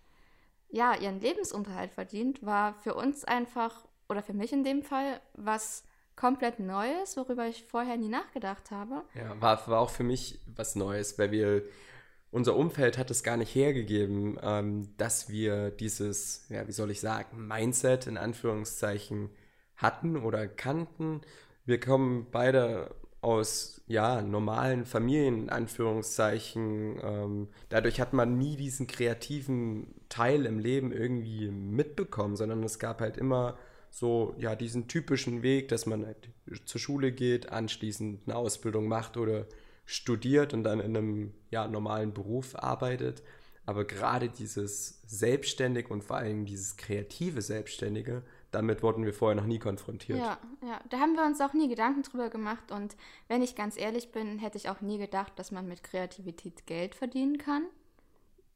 ja 0.70 0.96
ihren 0.96 1.20
Lebensunterhalt 1.20 1.92
verdient, 1.92 2.46
war 2.46 2.74
für 2.76 2.94
uns 2.94 3.24
einfach 3.24 3.86
oder 4.10 4.22
für 4.22 4.34
mich 4.34 4.54
in 4.54 4.64
dem 4.64 4.84
Fall 4.84 5.22
was 5.34 5.84
komplett 6.22 6.60
Neues, 6.60 7.18
worüber 7.18 7.48
ich 7.48 7.64
vorher 7.64 7.98
nie 7.98 8.08
nachgedacht 8.08 8.70
habe. 8.70 9.02
Ja, 9.16 9.42
war, 9.42 9.68
war 9.68 9.80
auch 9.80 9.90
für 9.90 10.04
mich 10.04 10.40
was 10.56 10.76
Neues, 10.76 11.18
weil 11.18 11.32
wir, 11.32 11.64
unser 12.30 12.56
Umfeld 12.56 13.00
hat 13.00 13.10
es 13.10 13.24
gar 13.24 13.38
nicht 13.38 13.56
hergegeben, 13.56 14.38
ähm, 14.44 14.96
dass 14.98 15.30
wir 15.30 15.72
dieses, 15.72 16.46
ja, 16.50 16.68
wie 16.68 16.74
soll 16.74 16.92
ich 16.92 17.00
sagen, 17.00 17.48
Mindset 17.48 18.06
in 18.06 18.18
Anführungszeichen 18.18 19.32
hatten 19.76 20.16
oder 20.16 20.48
kannten. 20.48 21.22
Wir 21.66 21.80
kommen 21.80 22.28
beide 22.32 22.94
aus 23.22 23.82
ja, 23.88 24.22
normalen 24.22 24.86
Familien, 24.86 25.44
in 25.44 25.50
Anführungszeichen. 25.50 27.00
Ähm, 27.02 27.48
dadurch 27.70 28.00
hat 28.00 28.14
man 28.14 28.38
nie 28.38 28.58
diesen 28.58 28.86
kreativen 28.86 29.96
Teil 30.08 30.46
im 30.46 30.60
Leben 30.60 30.92
irgendwie 30.92 31.50
mitbekommen, 31.50 32.36
sondern 32.36 32.62
es 32.64 32.78
gab 32.78 33.02
halt 33.02 33.18
immer 33.18 33.58
so 33.92 34.34
ja 34.40 34.56
diesen 34.56 34.88
typischen 34.88 35.44
Weg, 35.44 35.68
dass 35.68 35.86
man 35.86 36.06
halt 36.06 36.30
zur 36.66 36.82
Schule 36.82 37.12
geht, 37.12 37.52
anschließend 37.52 38.22
eine 38.26 38.36
Ausbildung 38.36 38.88
macht 38.88 39.18
oder 39.18 39.46
studiert 39.86 40.54
und 40.54 40.64
dann 40.64 40.80
in 40.80 40.98
einem 40.98 41.34
ja, 41.52 41.68
normalen 41.68 42.14
Beruf 42.14 42.56
arbeitet. 42.56 43.22
Aber 43.66 43.86
gerade 43.86 44.30
dieses 44.30 45.02
Selbstständig 45.06 45.92
und 45.92 46.04
vor 46.04 46.18
allem 46.18 46.46
dieses 46.46 46.78
kreative 46.78 47.42
Selbstständige, 47.42 48.24
damit 48.50 48.82
wurden 48.82 49.06
wir 49.06 49.14
vorher 49.14 49.36
noch 49.36 49.46
nie 49.46 49.60
konfrontiert. 49.60 50.18
Ja, 50.18 50.40
ja, 50.64 50.82
da 50.90 51.00
haben 51.00 51.14
wir 51.14 51.26
uns 51.26 51.40
auch 51.42 51.54
nie 51.54 51.70
Gedanken 51.70 52.04
drüber 52.04 52.30
gemacht. 52.30 52.72
Und 52.72 52.96
wenn 53.28 53.42
ich 53.42 53.56
ganz 53.56 53.78
ehrlich 53.78 54.12
bin, 54.12 54.40
hätte 54.40 54.58
ich 54.58 54.70
auch 54.70 54.82
nie 54.82 54.98
gedacht, 54.98 55.34
dass 55.38 55.52
man 55.52 55.68
mit 55.68 55.84
Kreativität 55.84 56.66
Geld 56.66 56.96
verdienen 56.96 57.38
kann. 57.38 57.64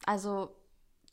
Also 0.06 0.50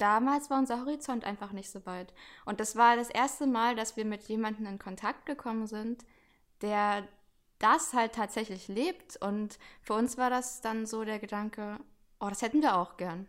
damals 0.02 0.50
war 0.50 0.58
unser 0.58 0.80
Horizont 0.80 1.24
einfach 1.24 1.52
nicht 1.52 1.70
so 1.70 1.86
weit. 1.86 2.12
Und 2.44 2.58
das 2.58 2.74
war 2.74 2.96
das 2.96 3.08
erste 3.08 3.46
Mal, 3.46 3.76
dass 3.76 3.96
wir 3.96 4.04
mit 4.04 4.24
jemandem 4.24 4.66
in 4.66 4.78
Kontakt 4.80 5.26
gekommen 5.26 5.68
sind, 5.68 6.04
der 6.60 7.06
das 7.60 7.94
halt 7.94 8.14
tatsächlich 8.16 8.66
lebt. 8.66 9.16
Und 9.16 9.60
für 9.80 9.94
uns 9.94 10.18
war 10.18 10.28
das 10.28 10.60
dann 10.60 10.86
so 10.86 11.04
der 11.04 11.20
Gedanke, 11.20 11.78
oh, 12.18 12.28
das 12.28 12.42
hätten 12.42 12.62
wir 12.62 12.76
auch 12.76 12.96
gern. 12.96 13.28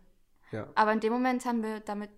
Ja. 0.50 0.66
Aber 0.74 0.92
in 0.92 0.98
dem 0.98 1.12
Moment 1.12 1.44
haben 1.44 1.62
wir 1.62 1.78
damit 1.78 2.10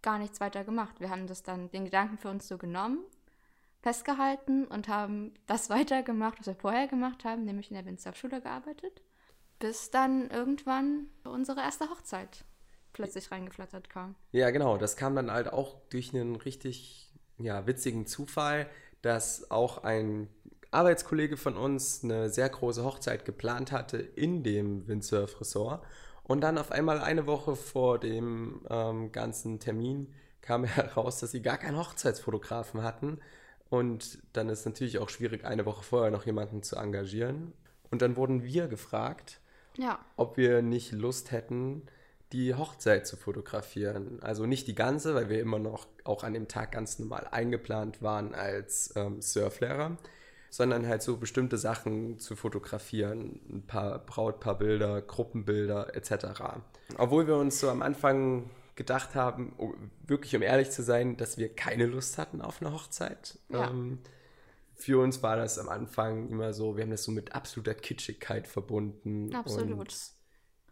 gar 0.00 0.18
nichts 0.18 0.40
weiter 0.40 0.62
gemacht. 0.62 1.00
Wir 1.00 1.10
haben 1.10 1.26
das 1.26 1.42
dann, 1.42 1.68
den 1.72 1.86
Gedanken 1.86 2.18
für 2.18 2.30
uns 2.30 2.46
so 2.46 2.58
genommen, 2.58 3.00
festgehalten 3.82 4.64
und 4.66 4.86
haben 4.86 5.34
das 5.46 5.70
weitergemacht, 5.70 6.38
was 6.38 6.46
wir 6.46 6.54
vorher 6.54 6.86
gemacht 6.86 7.24
haben, 7.24 7.44
nämlich 7.44 7.72
in 7.72 7.74
der 7.74 7.84
Windsurf-Schule 7.84 8.40
gearbeitet, 8.40 9.02
bis 9.58 9.90
dann 9.90 10.30
irgendwann 10.30 11.08
unsere 11.24 11.62
erste 11.62 11.90
Hochzeit 11.90 12.44
plötzlich 12.96 13.30
reingeflattert 13.30 13.90
kam. 13.90 14.14
Ja, 14.32 14.50
genau. 14.50 14.78
Das 14.78 14.96
kam 14.96 15.14
dann 15.14 15.30
halt 15.30 15.52
auch 15.52 15.76
durch 15.90 16.14
einen 16.14 16.36
richtig 16.36 17.12
ja, 17.38 17.66
witzigen 17.66 18.06
Zufall, 18.06 18.68
dass 19.02 19.50
auch 19.50 19.84
ein 19.84 20.28
Arbeitskollege 20.70 21.36
von 21.36 21.56
uns 21.56 22.02
eine 22.02 22.30
sehr 22.30 22.48
große 22.48 22.82
Hochzeit 22.82 23.24
geplant 23.24 23.70
hatte 23.70 23.98
in 23.98 24.42
dem 24.42 24.88
Windsurf 24.88 25.40
Resort. 25.40 25.84
Und 26.22 26.40
dann 26.40 26.58
auf 26.58 26.72
einmal 26.72 27.00
eine 27.00 27.26
Woche 27.26 27.54
vor 27.54 28.00
dem 28.00 28.62
ähm, 28.68 29.12
ganzen 29.12 29.60
Termin 29.60 30.12
kam 30.40 30.64
heraus, 30.64 31.20
dass 31.20 31.30
sie 31.32 31.42
gar 31.42 31.58
keinen 31.58 31.76
Hochzeitsfotografen 31.76 32.82
hatten. 32.82 33.20
Und 33.68 34.18
dann 34.32 34.48
ist 34.48 34.60
es 34.60 34.66
natürlich 34.66 34.98
auch 34.98 35.10
schwierig, 35.10 35.44
eine 35.44 35.66
Woche 35.66 35.82
vorher 35.82 36.10
noch 36.10 36.24
jemanden 36.24 36.62
zu 36.62 36.76
engagieren. 36.76 37.52
Und 37.90 38.00
dann 38.00 38.16
wurden 38.16 38.42
wir 38.42 38.68
gefragt, 38.68 39.40
ja. 39.76 39.98
ob 40.16 40.36
wir 40.36 40.62
nicht 40.62 40.92
Lust 40.92 41.30
hätten, 41.30 41.82
die 42.32 42.54
Hochzeit 42.54 43.06
zu 43.06 43.16
fotografieren. 43.16 44.18
Also 44.20 44.46
nicht 44.46 44.66
die 44.66 44.74
ganze, 44.74 45.14
weil 45.14 45.28
wir 45.28 45.40
immer 45.40 45.58
noch 45.58 45.86
auch 46.04 46.24
an 46.24 46.34
dem 46.34 46.48
Tag 46.48 46.72
ganz 46.72 46.98
normal 46.98 47.28
eingeplant 47.30 48.02
waren 48.02 48.34
als 48.34 48.92
ähm, 48.96 49.20
Surflehrer. 49.22 49.96
sondern 50.50 50.86
halt 50.86 51.02
so 51.02 51.18
bestimmte 51.18 51.58
Sachen 51.58 52.18
zu 52.18 52.34
fotografieren. 52.34 53.40
Ein 53.50 53.66
paar 53.66 53.98
Brautpaarbilder, 53.98 55.02
Gruppenbilder 55.02 55.94
etc. 55.94 56.26
Obwohl 56.96 57.26
wir 57.26 57.36
uns 57.36 57.60
so 57.60 57.68
am 57.68 57.82
Anfang 57.82 58.50
gedacht 58.74 59.14
haben, 59.14 59.54
oh, 59.58 59.74
wirklich 60.06 60.34
um 60.36 60.42
ehrlich 60.42 60.70
zu 60.70 60.82
sein, 60.82 61.16
dass 61.16 61.38
wir 61.38 61.54
keine 61.54 61.86
Lust 61.86 62.18
hatten 62.18 62.40
auf 62.40 62.60
eine 62.60 62.72
Hochzeit. 62.72 63.38
Ja. 63.48 63.70
Ähm, 63.70 63.98
für 64.74 65.02
uns 65.02 65.22
war 65.22 65.36
das 65.36 65.58
am 65.58 65.68
Anfang 65.68 66.28
immer 66.28 66.52
so, 66.52 66.76
wir 66.76 66.82
haben 66.82 66.90
das 66.90 67.02
so 67.02 67.10
mit 67.10 67.34
absoluter 67.34 67.74
Kitschigkeit 67.74 68.46
verbunden. 68.46 69.34
Absolut. 69.34 69.78
Und 69.78 70.15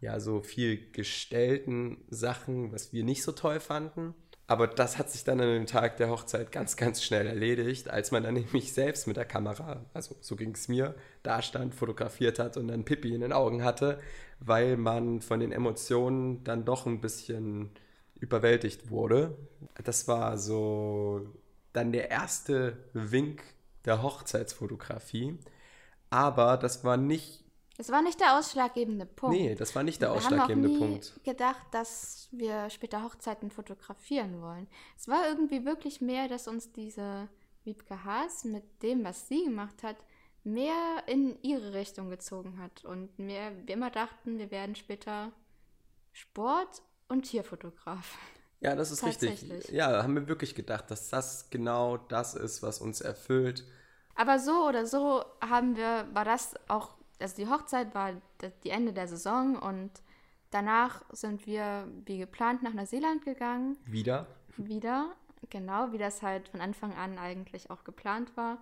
ja, 0.05 0.19
so 0.19 0.41
viel 0.41 0.91
gestellten 0.91 1.97
Sachen, 2.09 2.71
was 2.71 2.93
wir 2.93 3.03
nicht 3.03 3.23
so 3.23 3.31
toll 3.31 3.59
fanden. 3.59 4.13
Aber 4.47 4.67
das 4.67 4.99
hat 4.99 5.09
sich 5.09 5.23
dann 5.23 5.41
an 5.41 5.47
dem 5.47 5.65
Tag 5.65 5.97
der 5.97 6.11
Hochzeit 6.11 6.51
ganz, 6.51 6.77
ganz 6.77 7.03
schnell 7.03 7.25
erledigt, 7.25 7.89
als 7.89 8.11
man 8.11 8.21
dann 8.21 8.33
nämlich 8.35 8.71
selbst 8.71 9.07
mit 9.07 9.17
der 9.17 9.25
Kamera, 9.25 9.83
also 9.93 10.15
so 10.21 10.35
ging 10.35 10.53
es 10.53 10.67
mir, 10.67 10.93
da 11.23 11.41
stand, 11.41 11.73
fotografiert 11.73 12.37
hat 12.37 12.55
und 12.55 12.67
dann 12.67 12.85
Pippi 12.85 13.15
in 13.15 13.21
den 13.21 13.33
Augen 13.33 13.63
hatte, 13.63 13.99
weil 14.39 14.77
man 14.77 15.21
von 15.21 15.39
den 15.39 15.51
Emotionen 15.51 16.43
dann 16.43 16.65
doch 16.65 16.85
ein 16.85 17.01
bisschen 17.01 17.71
überwältigt 18.19 18.91
wurde. 18.91 19.35
Das 19.83 20.07
war 20.07 20.37
so 20.37 21.33
dann 21.73 21.91
der 21.91 22.11
erste 22.11 22.77
Wink 22.93 23.41
der 23.85 24.03
Hochzeitsfotografie. 24.03 25.39
Aber 26.11 26.57
das 26.57 26.83
war 26.83 26.97
nicht. 26.97 27.44
Das 27.77 27.89
war 27.89 28.01
nicht 28.01 28.19
der 28.19 28.37
ausschlaggebende 28.37 29.05
Punkt. 29.05 29.37
Nee, 29.37 29.55
das 29.55 29.75
war 29.75 29.83
nicht 29.83 30.01
der 30.01 30.09
wir 30.09 30.15
ausschlaggebende 30.15 30.69
haben 30.69 30.75
auch 30.77 30.87
nie 30.87 30.91
Punkt. 30.93 31.23
gedacht, 31.23 31.65
dass 31.71 32.29
wir 32.31 32.69
später 32.69 33.03
Hochzeiten 33.03 33.51
fotografieren 33.51 34.41
wollen. 34.41 34.67
Es 34.97 35.07
war 35.07 35.27
irgendwie 35.27 35.65
wirklich 35.65 35.99
mehr, 35.99 36.27
dass 36.27 36.47
uns 36.47 36.71
diese 36.71 37.27
Wiebke 37.65 38.03
Haas 38.05 38.45
mit 38.45 38.63
dem, 38.81 39.03
was 39.03 39.27
sie 39.27 39.43
gemacht 39.43 39.83
hat, 39.83 39.97
mehr 40.43 41.03
in 41.07 41.37
ihre 41.41 41.73
Richtung 41.73 42.09
gezogen 42.09 42.59
hat. 42.59 42.85
Und 42.85 43.17
mehr, 43.19 43.51
wir 43.65 43.73
immer 43.73 43.89
dachten, 43.89 44.37
wir 44.37 44.51
werden 44.51 44.75
später 44.75 45.31
Sport- 46.13 46.81
und 47.09 47.23
Tierfotograf. 47.23 48.17
Ja, 48.61 48.75
das 48.75 48.91
ist 48.91 49.03
richtig. 49.03 49.69
Ja, 49.69 50.01
haben 50.01 50.15
wir 50.15 50.27
wirklich 50.27 50.55
gedacht, 50.55 50.89
dass 50.89 51.09
das 51.09 51.49
genau 51.49 51.97
das 51.97 52.35
ist, 52.35 52.63
was 52.63 52.79
uns 52.79 53.01
erfüllt. 53.01 53.65
Aber 54.15 54.39
so 54.39 54.65
oder 54.67 54.85
so 54.85 55.25
haben 55.41 55.75
wir, 55.75 56.07
war 56.13 56.23
das 56.23 56.55
auch, 56.69 56.93
also 57.19 57.35
die 57.35 57.49
Hochzeit 57.49 57.93
war 57.95 58.13
die 58.63 58.69
Ende 58.69 58.93
der 58.93 59.07
Saison 59.07 59.57
und 59.57 59.91
danach 60.51 61.03
sind 61.11 61.45
wir 61.45 61.87
wie 62.05 62.17
geplant 62.17 62.63
nach 62.63 62.73
Neuseeland 62.73 63.23
gegangen. 63.23 63.77
Wieder? 63.85 64.27
Wieder, 64.57 65.15
genau, 65.49 65.91
wie 65.91 65.97
das 65.97 66.21
halt 66.21 66.49
von 66.49 66.61
Anfang 66.61 66.93
an 66.93 67.17
eigentlich 67.17 67.69
auch 67.69 67.83
geplant 67.83 68.35
war. 68.35 68.57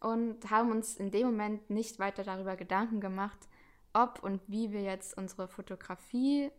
Und 0.00 0.50
haben 0.50 0.72
uns 0.72 0.96
in 0.96 1.10
dem 1.10 1.26
Moment 1.26 1.70
nicht 1.70 1.98
weiter 1.98 2.24
darüber 2.24 2.56
Gedanken 2.56 3.00
gemacht, 3.00 3.38
ob 3.92 4.22
und 4.22 4.40
wie 4.48 4.72
wir 4.72 4.82
jetzt 4.82 5.16
unsere 5.16 5.46
Fotografie 5.46 6.50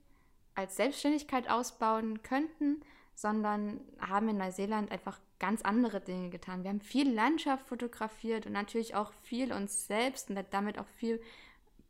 als 0.56 0.76
Selbstständigkeit 0.78 1.50
ausbauen 1.50 2.22
könnten, 2.22 2.82
sondern 3.16 3.80
haben 4.00 4.30
in 4.30 4.38
Neuseeland 4.38 4.92
einfach 4.92 5.20
ganz 5.40 5.62
andere 5.62 6.02
Dinge 6.02 6.30
getan. 6.30 6.64
Wir 6.64 6.70
haben 6.70 6.82
viel 6.82 7.14
Landschaft 7.14 7.68
fotografiert 7.68 8.46
und 8.46 8.54
natürlich 8.54 8.96
auch 8.96 9.12
viel 9.24 9.52
uns 9.52 9.88
selbst 9.88 10.30
und 10.30 10.40
damit 10.52 10.80
auch 10.80 10.88
viel 10.88 11.22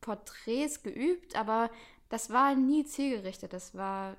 Porträts 0.02 0.84
geübt, 0.84 1.36
aber 1.36 1.70
das 2.10 2.30
war 2.30 2.56
nie 2.56 2.84
zielgerichtet. 2.84 3.54
Das 3.54 3.76
war 3.76 4.18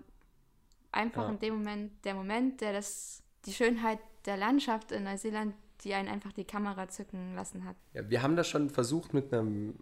einfach 0.92 1.24
ja. 1.24 1.30
in 1.30 1.38
dem 1.38 1.54
Moment 1.54 2.04
der 2.04 2.14
Moment, 2.14 2.60
der 2.60 2.72
das, 2.72 3.22
die 3.44 3.52
Schönheit 3.52 3.98
der 4.26 4.36
Landschaft 4.36 4.92
in 4.92 5.04
Neuseeland, 5.04 5.54
die 5.82 5.94
einen 5.94 6.08
einfach 6.08 6.32
die 6.32 6.44
Kamera 6.44 6.88
zücken 6.88 7.34
lassen 7.34 7.64
hat. 7.64 7.76
Ja, 7.92 8.08
wir 8.08 8.22
haben 8.22 8.36
das 8.36 8.48
schon 8.48 8.70
versucht 8.70 9.12
mit 9.12 9.32
einem 9.32 9.78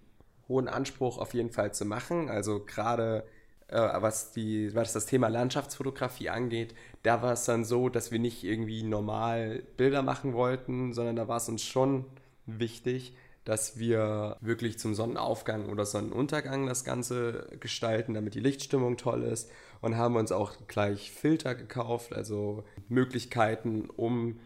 hohen 0.48 0.68
Anspruch 0.68 1.18
auf 1.18 1.34
jeden 1.34 1.50
Fall 1.50 1.72
zu 1.72 1.84
machen. 1.84 2.28
Also 2.28 2.64
gerade 2.64 3.26
was, 3.72 4.32
die, 4.32 4.74
was 4.74 4.92
das 4.92 5.06
Thema 5.06 5.28
Landschaftsfotografie 5.28 6.28
angeht, 6.28 6.74
da 7.02 7.22
war 7.22 7.32
es 7.32 7.44
dann 7.44 7.64
so, 7.64 7.88
dass 7.88 8.12
wir 8.12 8.18
nicht 8.18 8.44
irgendwie 8.44 8.82
normal 8.82 9.62
Bilder 9.76 10.02
machen 10.02 10.34
wollten, 10.34 10.92
sondern 10.92 11.16
da 11.16 11.28
war 11.28 11.38
es 11.38 11.48
uns 11.48 11.64
schon 11.64 12.04
wichtig, 12.46 13.16
dass 13.44 13.78
wir 13.78 14.36
wirklich 14.40 14.78
zum 14.78 14.94
Sonnenaufgang 14.94 15.68
oder 15.68 15.84
Sonnenuntergang 15.84 16.66
das 16.66 16.84
Ganze 16.84 17.48
gestalten, 17.58 18.14
damit 18.14 18.34
die 18.34 18.40
Lichtstimmung 18.40 18.96
toll 18.96 19.24
ist. 19.24 19.50
Und 19.80 19.96
haben 19.96 20.14
uns 20.14 20.30
auch 20.30 20.52
gleich 20.68 21.10
Filter 21.10 21.56
gekauft, 21.56 22.12
also 22.12 22.62
Möglichkeiten, 22.88 23.90
um 23.90 24.38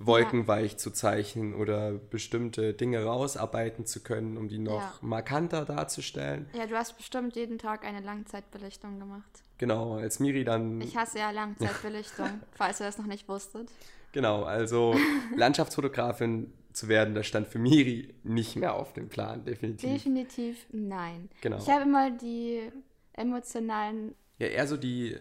wolkenweich 0.00 0.72
ja. 0.72 0.78
zu 0.78 0.90
zeichnen 0.90 1.54
oder 1.54 1.92
bestimmte 1.92 2.72
Dinge 2.72 3.04
rausarbeiten 3.04 3.86
zu 3.86 4.00
können, 4.00 4.36
um 4.36 4.48
die 4.48 4.58
noch 4.58 4.80
ja. 4.80 4.98
markanter 5.00 5.64
darzustellen. 5.64 6.48
Ja, 6.52 6.66
du 6.66 6.76
hast 6.76 6.96
bestimmt 6.96 7.36
jeden 7.36 7.58
Tag 7.58 7.84
eine 7.84 8.00
Langzeitbelichtung 8.00 8.98
gemacht. 8.98 9.42
Genau, 9.58 9.96
als 9.96 10.20
Miri 10.20 10.44
dann. 10.44 10.80
Ich 10.80 10.96
hasse 10.96 11.18
ja 11.18 11.30
Langzeitbelichtung, 11.30 12.28
falls 12.52 12.80
ihr 12.80 12.86
das 12.86 12.98
noch 12.98 13.06
nicht 13.06 13.28
wusstet. 13.28 13.70
Genau, 14.12 14.44
also 14.44 14.94
Landschaftsfotografin 15.36 16.52
zu 16.72 16.88
werden, 16.88 17.14
das 17.14 17.26
stand 17.26 17.48
für 17.48 17.58
Miri 17.58 18.14
nicht 18.22 18.56
mehr 18.56 18.74
auf 18.74 18.92
dem 18.92 19.08
Plan, 19.08 19.44
definitiv. 19.44 19.90
Definitiv 19.90 20.66
nein. 20.70 21.28
Genau. 21.40 21.58
Ich 21.58 21.68
habe 21.68 21.82
immer 21.82 22.10
die 22.10 22.70
emotionalen. 23.14 24.14
Ja, 24.38 24.46
eher 24.46 24.66
so 24.68 24.76
die 24.76 25.16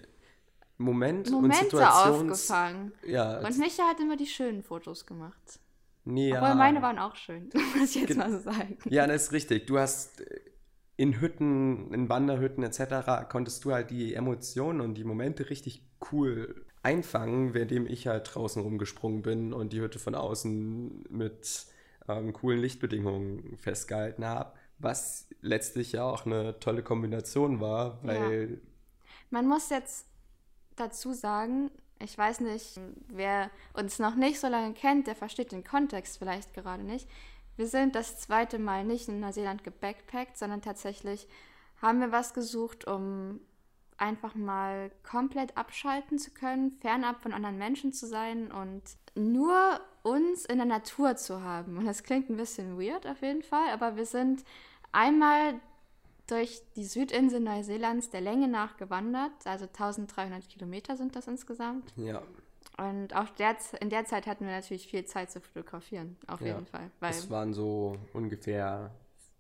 Moment 0.78 1.30
Momente 1.32 1.60
und 1.60 1.72
Situations 1.72 2.52
aufgefangen. 2.52 2.92
Ja, 3.06 3.40
und 3.40 3.58
Micha 3.58 3.84
hat 3.84 4.00
immer 4.00 4.16
die 4.16 4.28
schönen 4.28 4.64
Fotos 4.64 5.06
gemacht. 5.06 5.60
Nee, 6.06 6.34
Obwohl 6.34 6.56
meine 6.56 6.82
waren 6.82 7.00
auch 7.00 7.16
schön, 7.16 7.50
muss 7.76 7.96
ich 7.96 8.08
jetzt 8.08 8.18
mal 8.18 8.32
so 8.32 8.40
sagen. 8.40 8.78
Ja, 8.86 9.06
das 9.08 9.24
ist 9.24 9.32
richtig. 9.34 9.68
Du 9.68 9.78
hast 9.78 10.22
äh, 10.22 10.40
in 10.96 11.20
Hütten, 11.20 11.94
in 11.94 12.10
Wanderhütten 12.10 12.64
etc. 12.64 13.28
konntest 13.30 13.66
du 13.66 13.74
halt 13.74 13.92
die 13.92 14.14
Emotionen 14.14 14.82
und 14.82 14.94
die 14.96 15.04
Momente 15.04 15.50
richtig 15.50 15.84
cool 16.12 16.66
einfangen, 16.82 17.54
währenddem 17.54 17.88
ich 17.88 18.08
halt 18.08 18.34
draußen 18.34 18.62
rumgesprungen 18.62 19.22
bin 19.22 19.52
und 19.52 19.74
die 19.74 19.82
Hütte 19.82 20.00
von 20.00 20.16
außen 20.16 21.04
mit 21.10 21.66
ähm, 22.08 22.32
coolen 22.34 22.60
Lichtbedingungen 22.60 23.58
festgehalten 23.58 24.24
habe. 24.26 24.54
Was 24.80 25.28
letztlich 25.42 25.92
ja 25.92 26.04
auch 26.04 26.26
eine 26.26 26.60
tolle 26.60 26.84
Kombination 26.84 27.60
war, 27.60 28.00
weil. 28.04 28.52
Ja. 28.52 28.58
Man 29.30 29.48
muss 29.48 29.70
jetzt 29.70 30.06
dazu 30.80 31.14
sagen, 31.14 31.72
ich 32.00 32.18
weiß 32.18 32.42
nicht, 32.42 32.80
wer 33.08 33.50
uns 33.74 34.00
noch 34.00 34.16
nicht 34.16 34.40
so 34.40 34.48
lange 34.48 34.74
kennt, 34.74 35.08
der 35.08 35.16
versteht 35.16 35.52
den 35.52 35.64
Kontext 35.64 36.20
vielleicht 36.20 36.54
gerade 36.54 36.84
nicht. 36.84 37.10
Wir 37.56 37.68
sind 37.68 37.96
das 37.96 38.20
zweite 38.20 38.60
Mal 38.60 38.84
nicht 38.84 39.08
in 39.08 39.20
Neuseeland 39.20 39.64
gebackpackt, 39.64 40.38
sondern 40.38 40.62
tatsächlich 40.62 41.28
haben 41.82 42.00
wir 42.00 42.12
was 42.12 42.34
gesucht, 42.34 42.88
um 42.88 43.40
einfach 43.98 44.36
mal 44.36 44.92
komplett 45.04 45.58
abschalten 45.58 46.20
zu 46.20 46.32
können, 46.32 46.78
fernab 46.82 47.22
von 47.22 47.34
anderen 47.34 47.58
Menschen 47.58 47.94
zu 47.94 48.06
sein 48.06 48.52
und 48.52 48.84
nur 49.16 49.80
uns 50.04 50.46
in 50.46 50.58
der 50.58 50.68
Natur 50.68 51.16
zu 51.16 51.42
haben. 51.42 51.78
Und 51.78 51.86
das 51.86 52.04
klingt 52.04 52.30
ein 52.30 52.38
bisschen 52.38 52.80
weird 52.80 53.08
auf 53.08 53.22
jeden 53.22 53.42
Fall, 53.42 53.70
aber 53.72 53.96
wir 53.96 54.06
sind 54.06 54.44
einmal 54.92 55.60
durch 56.28 56.62
die 56.76 56.84
Südinsel 56.84 57.40
Neuseelands 57.40 58.10
der 58.10 58.22
Länge 58.22 58.48
nach 58.48 58.78
gewandert. 58.78 59.32
Also 59.46 59.66
1300 59.66 60.48
Kilometer 60.50 60.98
sind 60.98 61.16
das 61.16 61.28
insgesamt. 61.28 61.94
Ja. 61.96 62.22
Und 62.78 63.16
auch 63.16 63.30
der, 63.30 63.56
in 63.80 63.90
der 63.90 64.06
Zeit 64.06 64.28
hatten 64.28 64.46
wir 64.46 64.52
natürlich 64.54 64.88
viel 64.88 65.06
Zeit 65.06 65.32
zu 65.32 65.42
fotografieren, 65.42 66.18
auf 66.28 66.42
ja. 66.42 66.48
jeden 66.48 66.68
Fall. 66.68 66.92
Weil 67.00 67.12
das 67.12 67.30
waren 67.30 67.54
so 67.54 67.98
ungefähr 68.14 68.92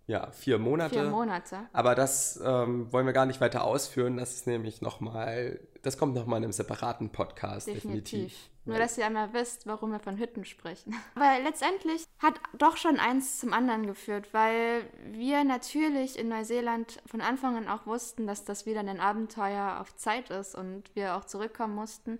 ja, 0.08 0.32
vier 0.32 0.58
Monate. 0.58 0.96
Vier 0.96 1.10
Monate. 1.10 1.67
Aber 1.74 1.94
das 1.94 2.41
ähm, 2.44 2.91
wollen 2.91 3.06
wir 3.06 3.13
gar 3.13 3.25
nicht 3.25 3.41
weiter 3.41 3.65
ausführen. 3.65 4.17
Das 4.17 4.34
ist 4.34 4.48
nämlich 4.48 4.82
nochmal, 4.82 5.60
das 5.84 5.98
kommt 5.98 6.15
nochmal 6.15 6.38
in 6.38 6.46
einem 6.46 6.53
separaten 6.53 7.12
Podcast, 7.12 7.67
definitiv. 7.67 8.12
definitiv. 8.12 8.50
Nur, 8.67 8.77
dass 8.77 8.97
ihr 8.97 9.05
einmal 9.05 9.33
wisst, 9.33 9.65
warum 9.65 9.91
wir 9.91 10.00
von 10.00 10.17
Hütten 10.17 10.45
sprechen. 10.45 10.95
Weil 11.15 11.43
letztendlich 11.43 12.05
hat 12.19 12.39
doch 12.57 12.77
schon 12.77 13.00
eins 13.00 13.39
zum 13.39 13.53
anderen 13.53 13.88
geführt, 13.88 14.33
weil 14.33 14.89
wir 15.12 15.43
natürlich 15.43 16.17
in 16.17 16.27
Neuseeland 16.29 17.01
von 17.05 17.21
Anfang 17.21 17.55
an 17.55 17.67
auch 17.67 17.86
wussten, 17.86 18.27
dass 18.27 18.43
das 18.43 18.65
wieder 18.65 18.81
ein 18.81 19.00
Abenteuer 19.00 19.79
auf 19.79 19.95
Zeit 19.95 20.29
ist 20.29 20.55
und 20.55 20.95
wir 20.95 21.15
auch 21.15 21.25
zurückkommen 21.25 21.75
mussten. 21.75 22.19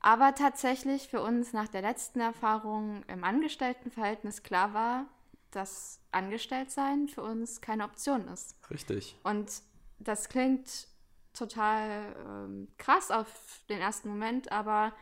Aber 0.00 0.34
tatsächlich 0.34 1.08
für 1.08 1.22
uns 1.22 1.52
nach 1.52 1.68
der 1.68 1.82
letzten 1.82 2.20
Erfahrung 2.20 3.02
im 3.08 3.24
Angestelltenverhältnis 3.24 4.42
klar 4.42 4.72
war, 4.72 5.06
dass 5.50 6.00
Angestelltsein 6.12 7.08
für 7.08 7.22
uns 7.22 7.60
keine 7.60 7.84
Option 7.84 8.28
ist. 8.28 8.56
Richtig. 8.70 9.16
Und 9.24 9.62
das 9.98 10.28
klingt 10.28 10.88
total 11.32 12.16
ähm, 12.26 12.68
krass 12.78 13.10
auf 13.10 13.28
den 13.68 13.80
ersten 13.80 14.08
Moment, 14.08 14.52
aber 14.52 14.92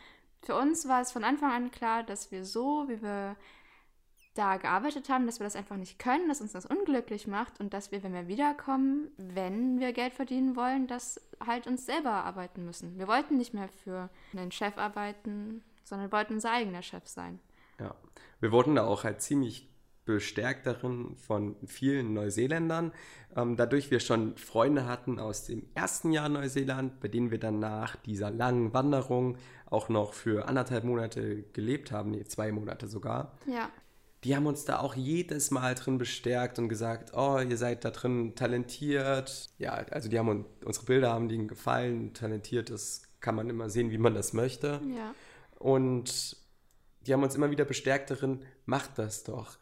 für 0.42 0.54
uns 0.54 0.86
war 0.88 1.00
es 1.00 1.12
von 1.12 1.24
Anfang 1.24 1.52
an 1.52 1.70
klar, 1.70 2.02
dass 2.02 2.30
wir 2.30 2.44
so, 2.44 2.88
wie 2.88 3.02
wir 3.02 3.36
da 4.34 4.58
gearbeitet 4.58 5.08
haben, 5.08 5.26
dass 5.26 5.40
wir 5.40 5.44
das 5.44 5.56
einfach 5.56 5.76
nicht 5.76 5.98
können, 5.98 6.28
dass 6.28 6.40
uns 6.40 6.52
das 6.52 6.66
unglücklich 6.66 7.26
macht 7.26 7.58
und 7.60 7.72
dass 7.72 7.90
wir, 7.90 8.02
wenn 8.02 8.12
wir 8.12 8.28
wiederkommen, 8.28 9.10
wenn 9.16 9.80
wir 9.80 9.92
Geld 9.92 10.12
verdienen 10.12 10.56
wollen, 10.56 10.86
das 10.86 11.20
halt 11.44 11.66
uns 11.66 11.86
selber 11.86 12.10
arbeiten 12.10 12.64
müssen. 12.64 12.98
Wir 12.98 13.08
wollten 13.08 13.36
nicht 13.38 13.54
mehr 13.54 13.68
für 13.68 14.10
einen 14.36 14.52
Chef 14.52 14.76
arbeiten, 14.78 15.62
sondern 15.84 16.12
wollten 16.12 16.34
unser 16.34 16.52
eigener 16.52 16.82
Chef 16.82 17.06
sein. 17.06 17.40
Ja, 17.80 17.94
wir 18.40 18.52
wurden 18.52 18.74
da 18.74 18.86
auch 18.86 19.04
halt 19.04 19.22
ziemlich 19.22 19.68
bestärkt 20.06 20.66
darin 20.66 21.16
von 21.16 21.56
vielen 21.66 22.14
Neuseeländern. 22.14 22.92
Ähm, 23.36 23.56
dadurch 23.56 23.90
wir 23.90 24.00
schon 24.00 24.36
Freunde 24.38 24.86
hatten 24.86 25.18
aus 25.18 25.44
dem 25.44 25.66
ersten 25.74 26.12
Jahr 26.12 26.30
Neuseeland, 26.30 27.00
bei 27.00 27.08
denen 27.08 27.30
wir 27.30 27.38
dann 27.38 27.58
nach 27.58 27.96
dieser 27.96 28.30
langen 28.30 28.72
Wanderung 28.72 29.36
auch 29.66 29.90
noch 29.90 30.14
für 30.14 30.48
anderthalb 30.48 30.84
Monate 30.84 31.42
gelebt 31.52 31.92
haben, 31.92 32.12
nee, 32.12 32.24
zwei 32.24 32.52
Monate 32.52 32.86
sogar. 32.86 33.36
Ja. 33.46 33.68
Die 34.24 34.34
haben 34.34 34.46
uns 34.46 34.64
da 34.64 34.78
auch 34.80 34.94
jedes 34.94 35.50
Mal 35.50 35.74
drin 35.74 35.98
bestärkt 35.98 36.58
und 36.58 36.68
gesagt, 36.68 37.12
oh, 37.14 37.38
ihr 37.38 37.56
seid 37.56 37.84
da 37.84 37.90
drin 37.90 38.34
talentiert. 38.34 39.50
Ja, 39.58 39.72
also 39.72 40.08
die 40.08 40.18
haben 40.18 40.28
uns, 40.28 40.46
unsere 40.64 40.86
Bilder 40.86 41.12
haben 41.12 41.28
denen 41.28 41.48
gefallen. 41.48 42.14
Talentiert, 42.14 42.70
das 42.70 43.02
kann 43.20 43.34
man 43.34 43.50
immer 43.50 43.68
sehen, 43.68 43.90
wie 43.90 43.98
man 43.98 44.14
das 44.14 44.32
möchte. 44.32 44.80
Ja. 44.96 45.14
Und 45.58 46.36
die 47.06 47.12
haben 47.12 47.22
uns 47.22 47.34
immer 47.34 47.50
wieder 47.50 47.64
bestärkt 47.64 48.10
darin, 48.10 48.44
macht 48.64 48.98
das 48.98 49.24
doch. 49.24 49.58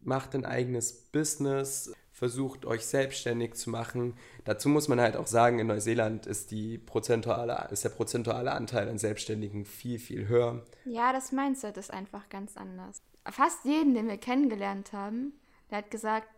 Macht 0.00 0.34
ein 0.34 0.44
eigenes 0.44 0.92
Business, 0.92 1.92
versucht 2.12 2.66
euch 2.66 2.84
selbstständig 2.84 3.54
zu 3.54 3.70
machen. 3.70 4.14
Dazu 4.44 4.68
muss 4.68 4.88
man 4.88 5.00
halt 5.00 5.16
auch 5.16 5.26
sagen, 5.26 5.58
in 5.60 5.68
Neuseeland 5.68 6.26
ist, 6.26 6.50
die 6.50 6.78
prozentuale, 6.78 7.68
ist 7.70 7.84
der 7.84 7.90
prozentuale 7.90 8.52
Anteil 8.52 8.88
an 8.88 8.98
Selbstständigen 8.98 9.64
viel, 9.64 9.98
viel 9.98 10.26
höher. 10.26 10.64
Ja, 10.84 11.12
das 11.12 11.30
Mindset 11.30 11.76
ist 11.76 11.92
einfach 11.92 12.28
ganz 12.28 12.56
anders. 12.56 13.02
Fast 13.24 13.64
jeden, 13.64 13.94
den 13.94 14.08
wir 14.08 14.18
kennengelernt 14.18 14.92
haben, 14.92 15.32
der 15.70 15.78
hat 15.78 15.90
gesagt, 15.90 16.28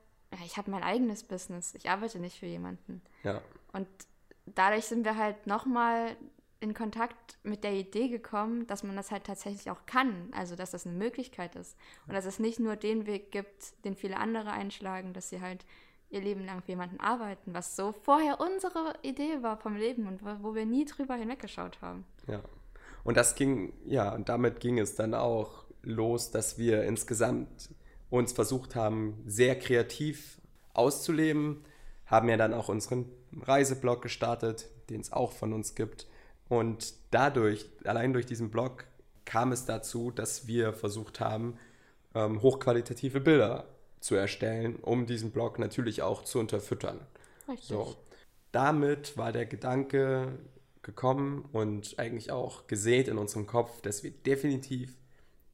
ich 0.45 0.57
habe 0.57 0.71
mein 0.71 0.83
eigenes 0.83 1.25
Business, 1.25 1.75
ich 1.75 1.89
arbeite 1.89 2.19
nicht 2.19 2.39
für 2.39 2.47
jemanden. 2.47 3.03
Ja. 3.25 3.41
Und 3.73 3.89
dadurch 4.47 4.85
sind 4.85 5.05
wir 5.05 5.17
halt 5.17 5.47
nochmal 5.47 6.17
in 6.61 6.75
Kontakt 6.75 7.39
mit 7.43 7.65
der 7.65 7.73
Idee 7.73 8.09
gekommen, 8.09 8.67
dass 8.67 8.83
man 8.83 8.95
das 8.95 9.11
halt 9.11 9.25
tatsächlich 9.25 9.71
auch 9.71 9.87
kann. 9.87 10.29
Also, 10.33 10.57
dass 10.57 10.71
das 10.71 10.87
eine 10.87 10.97
Möglichkeit 10.97 11.57
ist. 11.57 11.77
Und 12.07 12.13
dass 12.13 12.27
es 12.27 12.39
nicht 12.39 12.61
nur 12.61 12.77
den 12.77 13.07
Weg 13.07 13.33
gibt, 13.33 13.85
den 13.85 13.97
viele 13.97 14.19
andere 14.19 14.53
einschlagen, 14.53 15.15
dass 15.15 15.31
sie 15.31 15.41
halt 15.41 15.65
ihr 16.11 16.21
Leben 16.21 16.45
lang 16.45 16.61
für 16.63 16.73
jemanden 16.73 17.01
arbeiten, 17.01 17.55
was 17.55 17.77
so 17.77 17.93
vorher 17.93 18.41
unsere 18.41 18.95
Idee 19.03 19.43
war 19.43 19.57
vom 19.57 19.77
Leben 19.77 20.07
und 20.07 20.23
wo 20.43 20.55
wir 20.55 20.67
nie 20.67 20.85
drüber 20.85 21.15
hinweggeschaut 21.15 21.81
haben. 21.81 22.05
Ja. 22.27 22.41
Und 23.05 23.17
das 23.17 23.37
ging, 23.37 23.73
ja, 23.87 24.15
und 24.15 24.29
damit 24.29 24.61
ging 24.61 24.79
es 24.79 24.95
dann 24.97 25.15
auch 25.15 25.65
los, 25.83 26.31
dass 26.31 26.59
wir 26.59 26.85
insgesamt 26.85 27.71
uns 28.11 28.33
versucht 28.33 28.75
haben, 28.75 29.23
sehr 29.25 29.59
kreativ 29.59 30.41
auszuleben, 30.75 31.65
haben 32.07 32.29
ja 32.29 32.37
dann 32.37 32.53
auch 32.53 32.69
unseren 32.69 33.07
Reiseblog 33.41 34.03
gestartet, 34.03 34.69
den 34.91 35.01
es 35.01 35.13
auch 35.13 35.33
von 35.33 35.53
uns 35.53 35.75
gibt 35.75 36.10
und 36.51 36.95
dadurch, 37.13 37.65
allein 37.85 38.13
durch 38.13 38.27
diesen 38.27 38.51
Blog, 38.51 38.85
kam 39.25 39.53
es 39.53 39.67
dazu, 39.67 40.11
dass 40.11 40.49
wir 40.49 40.73
versucht 40.73 41.21
haben, 41.21 41.57
ähm, 42.13 42.43
hochqualitative 42.43 43.21
Bilder 43.21 43.69
zu 44.01 44.17
erstellen, 44.17 44.77
um 44.77 45.07
diesen 45.07 45.31
Blog 45.31 45.61
natürlich 45.61 46.03
auch 46.03 46.25
zu 46.25 46.41
unterfüttern. 46.41 47.07
Richtig. 47.49 47.69
So. 47.69 47.97
Damit 48.51 49.17
war 49.17 49.31
der 49.31 49.47
Gedanke 49.47 50.41
gekommen 50.83 51.49
und 51.53 52.01
eigentlich 52.01 52.33
auch 52.33 52.67
gesät 52.67 53.07
in 53.07 53.17
unserem 53.17 53.47
Kopf, 53.47 53.81
dass 53.81 54.03
wir 54.03 54.11
definitiv, 54.11 54.97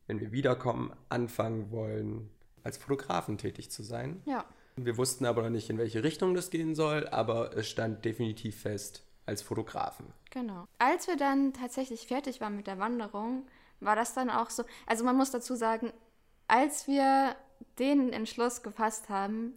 wenn 0.07 0.19
wir 0.19 0.33
wiederkommen, 0.33 0.95
anfangen 1.11 1.71
wollen, 1.71 2.31
als 2.63 2.79
Fotografen 2.79 3.37
tätig 3.37 3.71
zu 3.71 3.83
sein. 3.83 4.23
Ja. 4.25 4.47
Wir 4.77 4.97
wussten 4.97 5.27
aber 5.27 5.43
noch 5.43 5.51
nicht, 5.51 5.69
in 5.69 5.77
welche 5.77 6.03
Richtung 6.03 6.33
das 6.33 6.49
gehen 6.49 6.75
soll, 6.75 7.07
aber 7.09 7.55
es 7.55 7.69
stand 7.69 8.07
definitiv 8.07 8.63
fest, 8.63 9.03
als 9.27 9.43
Fotografen. 9.43 10.07
Genau. 10.31 10.67
Als 10.79 11.07
wir 11.09 11.17
dann 11.17 11.53
tatsächlich 11.53 12.07
fertig 12.07 12.41
waren 12.41 12.57
mit 12.57 12.67
der 12.67 12.79
Wanderung, 12.79 13.47
war 13.81 13.97
das 13.97 14.15
dann 14.15 14.31
auch 14.31 14.51
so. 14.51 14.65
Also 14.87 15.05
man 15.05 15.17
muss 15.17 15.31
dazu 15.31 15.55
sagen, 15.55 15.93
als 16.49 16.87
wir 16.87 17.37
den 17.79 18.13
Entschluss 18.13 18.63
gefasst 18.63 19.09
haben, 19.09 19.53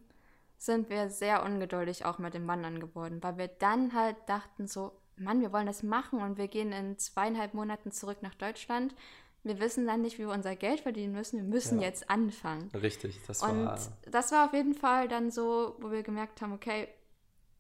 sind 0.58 0.90
wir 0.90 1.10
sehr 1.10 1.44
ungeduldig 1.44 2.04
auch 2.06 2.18
mit 2.18 2.34
dem 2.34 2.48
Wandern 2.48 2.80
geworden, 2.80 3.20
weil 3.22 3.38
wir 3.38 3.48
dann 3.48 3.94
halt 3.94 4.18
dachten 4.28 4.68
so, 4.68 4.92
Mann, 5.16 5.42
wir 5.42 5.54
wollen 5.54 5.68
das 5.68 5.84
machen 5.84 6.22
und 6.22 6.38
wir 6.38 6.48
gehen 6.48 6.72
in 6.72 6.98
zweieinhalb 6.98 7.54
Monaten 7.54 7.92
zurück 7.92 8.18
nach 8.22 8.36
Deutschland. 8.36 8.96
Wir 9.44 9.60
wissen 9.60 9.86
dann 9.88 10.02
nicht, 10.02 10.18
wie 10.18 10.24
wir 10.28 10.34
unser 10.34 10.56
Geld 10.56 10.82
verdienen 10.82 11.14
müssen. 11.14 11.38
Wir 11.38 11.44
müssen 11.46 11.80
Ja. 11.80 11.88
jetzt 11.88 12.10
anfangen. 12.10 12.70
Richtig, 12.74 13.22
das 13.26 13.42
Und 13.42 13.66
war. 13.66 13.80
das 14.12 14.32
war 14.32 14.46
auf 14.48 14.54
jeden 14.54 14.74
Fall 14.74 15.08
dann 15.08 15.32
so, 15.32 15.76
wo 15.80 15.92
wir 15.92 16.04
gemerkt 16.04 16.42
haben, 16.42 16.52
okay, 16.54 16.90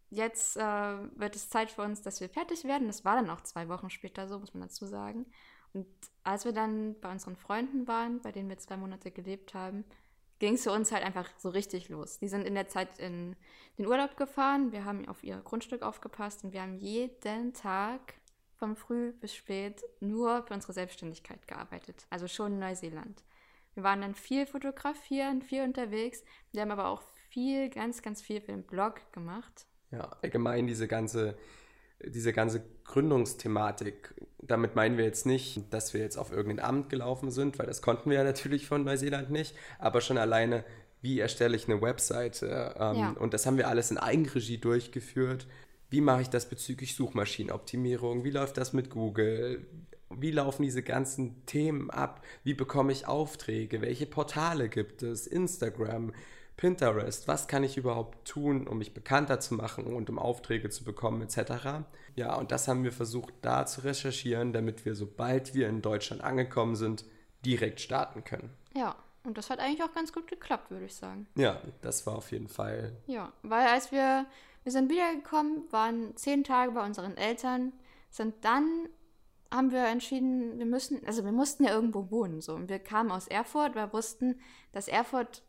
jetzt 0.09 0.57
äh, 0.57 0.61
wird 0.61 1.35
es 1.35 1.49
Zeit 1.49 1.71
für 1.71 1.81
uns, 1.81 2.01
dass 2.01 2.21
wir 2.21 2.29
fertig 2.29 2.63
werden. 2.63 2.87
Das 2.87 3.05
war 3.05 3.15
dann 3.15 3.29
auch 3.29 3.41
zwei 3.41 3.69
Wochen 3.69 3.89
später 3.89 4.27
so, 4.27 4.39
muss 4.39 4.53
man 4.53 4.63
dazu 4.63 4.85
sagen. 4.85 5.25
Und 5.73 5.87
als 6.23 6.45
wir 6.45 6.51
dann 6.51 6.99
bei 6.99 7.11
unseren 7.11 7.35
Freunden 7.35 7.87
waren, 7.87 8.21
bei 8.21 8.31
denen 8.31 8.49
wir 8.49 8.57
zwei 8.57 8.77
Monate 8.77 9.11
gelebt 9.11 9.53
haben, 9.53 9.85
ging 10.39 10.53
es 10.53 10.63
für 10.63 10.71
uns 10.71 10.91
halt 10.91 11.03
einfach 11.03 11.29
so 11.37 11.49
richtig 11.49 11.89
los. 11.89 12.17
Die 12.17 12.27
sind 12.27 12.47
in 12.47 12.55
der 12.55 12.67
Zeit 12.67 12.97
in 12.97 13.35
den 13.77 13.85
Urlaub 13.85 14.17
gefahren, 14.17 14.71
wir 14.71 14.85
haben 14.85 15.07
auf 15.07 15.23
ihr 15.23 15.37
Grundstück 15.37 15.81
aufgepasst 15.81 16.43
und 16.43 16.53
wir 16.53 16.61
haben 16.61 16.77
jeden 16.77 17.53
Tag 17.53 18.15
von 18.55 18.75
früh 18.75 19.11
bis 19.11 19.35
spät 19.35 19.83
nur 19.99 20.43
für 20.43 20.53
unsere 20.53 20.73
Selbstständigkeit 20.73 21.47
gearbeitet. 21.47 22.05
Also 22.09 22.27
schon 22.27 22.53
in 22.53 22.59
Neuseeland. 22.59 23.23
Wir 23.73 23.83
waren 23.83 24.01
dann 24.01 24.15
viel 24.15 24.45
fotografieren, 24.45 25.41
viel 25.41 25.63
unterwegs. 25.63 26.23
Wir 26.51 26.61
haben 26.61 26.71
aber 26.71 26.87
auch 26.87 27.01
viel, 27.29 27.69
ganz, 27.69 28.01
ganz 28.01 28.21
viel 28.21 28.41
für 28.41 28.51
den 28.51 28.63
Blog 28.63 29.01
gemacht. 29.13 29.67
Ja, 29.91 30.15
allgemein 30.21 30.67
diese 30.67 30.87
ganze, 30.87 31.37
diese 32.03 32.33
ganze 32.33 32.63
Gründungsthematik. 32.83 34.13
Damit 34.41 34.75
meinen 34.75 34.97
wir 34.97 35.05
jetzt 35.05 35.25
nicht, 35.25 35.73
dass 35.73 35.93
wir 35.93 36.01
jetzt 36.01 36.17
auf 36.17 36.31
irgendein 36.31 36.63
Amt 36.65 36.89
gelaufen 36.89 37.31
sind, 37.31 37.59
weil 37.59 37.65
das 37.65 37.81
konnten 37.81 38.09
wir 38.09 38.17
ja 38.17 38.23
natürlich 38.23 38.67
von 38.67 38.83
Neuseeland 38.83 39.29
nicht, 39.31 39.55
aber 39.79 40.01
schon 40.01 40.17
alleine, 40.17 40.63
wie 41.01 41.19
erstelle 41.19 41.55
ich 41.55 41.67
eine 41.69 41.81
Webseite? 41.81 42.75
Ähm, 42.77 42.95
Ja. 42.97 43.15
Und 43.19 43.33
das 43.33 43.45
haben 43.45 43.57
wir 43.57 43.67
alles 43.67 43.91
in 43.91 43.97
Eigenregie 43.97 44.57
durchgeführt. 44.57 45.47
Wie 45.89 46.01
mache 46.01 46.21
ich 46.21 46.29
das 46.29 46.47
bezüglich 46.47 46.95
Suchmaschinenoptimierung? 46.95 48.23
Wie 48.23 48.31
läuft 48.31 48.57
das 48.57 48.73
mit 48.73 48.89
Google? 48.89 49.65
Wie 50.11 50.31
laufen 50.31 50.63
diese 50.63 50.83
ganzen 50.83 51.45
Themen 51.45 51.89
ab? 51.89 52.23
Wie 52.43 52.53
bekomme 52.53 52.91
ich 52.91 53.07
Aufträge? 53.07 53.81
Welche 53.81 54.05
Portale 54.05 54.69
gibt 54.69 55.03
es? 55.03 55.25
Instagram, 55.27 56.13
Pinterest, 56.59 57.29
was 57.29 57.47
kann 57.47 57.63
ich 57.63 57.77
überhaupt 57.77 58.27
tun, 58.27 58.67
um 58.67 58.79
mich 58.79 58.93
bekannter 58.93 59.39
zu 59.39 59.53
machen 59.53 59.85
und 59.85 60.09
um 60.09 60.19
Aufträge 60.19 60.69
zu 60.69 60.83
bekommen, 60.83 61.21
etc. 61.21 61.85
Ja, 62.15 62.35
und 62.35 62.51
das 62.51 62.67
haben 62.67 62.83
wir 62.83 62.91
versucht 62.91 63.33
da 63.41 63.65
zu 63.65 63.79
recherchieren, 63.79 64.51
damit 64.51 64.83
wir, 64.83 64.93
sobald 64.93 65.53
wir 65.53 65.69
in 65.69 65.81
Deutschland 65.81 66.21
angekommen 66.21 66.75
sind, 66.75 67.05
direkt 67.45 67.79
starten 67.79 68.25
können. 68.25 68.49
Ja, 68.75 68.97
und 69.23 69.37
das 69.37 69.49
hat 69.49 69.59
eigentlich 69.59 69.81
auch 69.83 69.93
ganz 69.93 70.11
gut 70.11 70.27
geklappt, 70.27 70.69
würde 70.69 70.83
ich 70.83 70.95
sagen. 70.95 71.27
Ja, 71.35 71.61
das 71.81 72.05
war 72.05 72.17
auf 72.17 72.29
jeden 72.33 72.49
Fall. 72.49 72.91
Ja, 73.07 73.31
weil 73.41 73.65
als 73.67 73.93
wir, 73.93 74.25
wir 74.63 74.73
sind 74.73 74.91
wiedergekommen, 74.91 75.63
waren 75.71 76.13
zehn 76.17 76.43
Tage 76.43 76.73
bei 76.73 76.85
unseren 76.85 77.15
Eltern, 77.15 77.71
sind 78.09 78.35
dann, 78.43 78.89
haben 79.49 79.71
wir 79.71 79.85
entschieden, 79.85 80.59
wir 80.59 80.65
müssen, 80.65 80.99
also 81.05 81.23
wir 81.23 81.31
mussten 81.31 81.63
ja 81.63 81.71
irgendwo 81.71 82.11
wohnen, 82.11 82.41
so. 82.41 82.53
Und 82.53 82.67
wir 82.67 82.79
kamen 82.79 83.11
aus 83.11 83.29
Erfurt, 83.29 83.75
wir 83.75 83.93
wussten, 83.93 84.41
dass 84.73 84.89
Erfurt, 84.89 85.41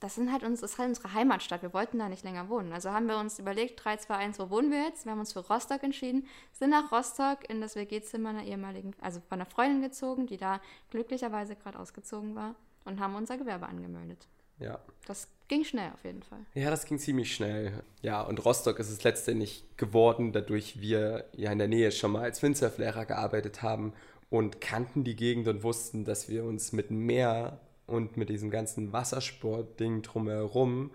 das 0.00 0.14
sind 0.14 0.32
halt 0.32 0.42
uns, 0.42 0.62
ist 0.62 0.78
halt 0.78 0.88
unsere 0.88 1.12
Heimatstadt, 1.12 1.62
wir 1.62 1.74
wollten 1.74 1.98
da 1.98 2.08
nicht 2.08 2.24
länger 2.24 2.48
wohnen. 2.48 2.72
Also 2.72 2.90
haben 2.90 3.06
wir 3.06 3.18
uns 3.18 3.38
überlegt, 3.38 3.84
3, 3.84 3.98
2, 3.98 4.16
1, 4.16 4.38
wo 4.38 4.50
wohnen 4.50 4.70
wir 4.70 4.82
jetzt? 4.84 5.04
Wir 5.04 5.12
haben 5.12 5.20
uns 5.20 5.34
für 5.34 5.40
Rostock 5.40 5.82
entschieden, 5.82 6.26
sind 6.52 6.70
nach 6.70 6.90
Rostock 6.90 7.48
in 7.48 7.60
das 7.60 7.76
WG-Zimmer 7.76 8.30
einer 8.30 8.44
ehemaligen, 8.44 8.94
also 9.00 9.20
von 9.20 9.40
einer 9.40 9.46
Freundin 9.46 9.82
gezogen, 9.82 10.26
die 10.26 10.38
da 10.38 10.60
glücklicherweise 10.90 11.54
gerade 11.54 11.78
ausgezogen 11.78 12.34
war 12.34 12.54
und 12.86 12.98
haben 12.98 13.14
unser 13.14 13.36
Gewerbe 13.36 13.66
angemeldet. 13.66 14.26
Ja. 14.58 14.78
Das 15.06 15.28
ging 15.48 15.64
schnell 15.64 15.90
auf 15.92 16.04
jeden 16.04 16.22
Fall. 16.22 16.40
Ja, 16.54 16.70
das 16.70 16.86
ging 16.86 16.98
ziemlich 16.98 17.34
schnell. 17.34 17.82
Ja, 18.02 18.22
und 18.22 18.42
Rostock 18.44 18.78
ist 18.78 18.90
es 18.90 19.04
letztendlich 19.04 19.64
geworden, 19.76 20.32
dadurch 20.32 20.80
wir 20.80 21.26
ja 21.34 21.52
in 21.52 21.58
der 21.58 21.68
Nähe 21.68 21.92
schon 21.92 22.12
mal 22.12 22.22
als 22.22 22.42
Windsurflehrer 22.42 23.04
gearbeitet 23.04 23.62
haben 23.62 23.92
und 24.30 24.60
kannten 24.60 25.04
die 25.04 25.16
Gegend 25.16 25.48
und 25.48 25.62
wussten, 25.62 26.04
dass 26.04 26.28
wir 26.28 26.44
uns 26.44 26.72
mit 26.72 26.90
Meer 26.90 27.58
und 27.90 28.16
mit 28.16 28.28
diesem 28.28 28.50
ganzen 28.50 28.92
Wassersport-Ding 28.92 30.02
drumherum 30.02 30.90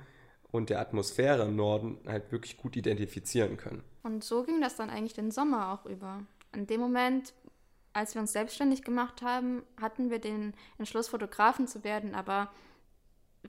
und 0.51 0.69
der 0.69 0.79
Atmosphäre 0.79 1.43
im 1.43 1.55
Norden 1.55 1.99
halt 2.07 2.31
wirklich 2.31 2.57
gut 2.57 2.75
identifizieren 2.75 3.57
können. 3.57 3.83
Und 4.03 4.23
so 4.23 4.43
ging 4.43 4.61
das 4.61 4.75
dann 4.75 4.89
eigentlich 4.89 5.13
den 5.13 5.31
Sommer 5.31 5.73
auch 5.73 5.85
über. 5.85 6.23
In 6.53 6.67
dem 6.67 6.79
Moment, 6.79 7.33
als 7.93 8.15
wir 8.15 8.21
uns 8.21 8.31
selbstständig 8.31 8.83
gemacht 8.83 9.21
haben, 9.21 9.63
hatten 9.79 10.09
wir 10.09 10.19
den 10.19 10.53
Entschluss, 10.77 11.09
Fotografen 11.09 11.67
zu 11.67 11.83
werden, 11.83 12.15
aber 12.15 12.51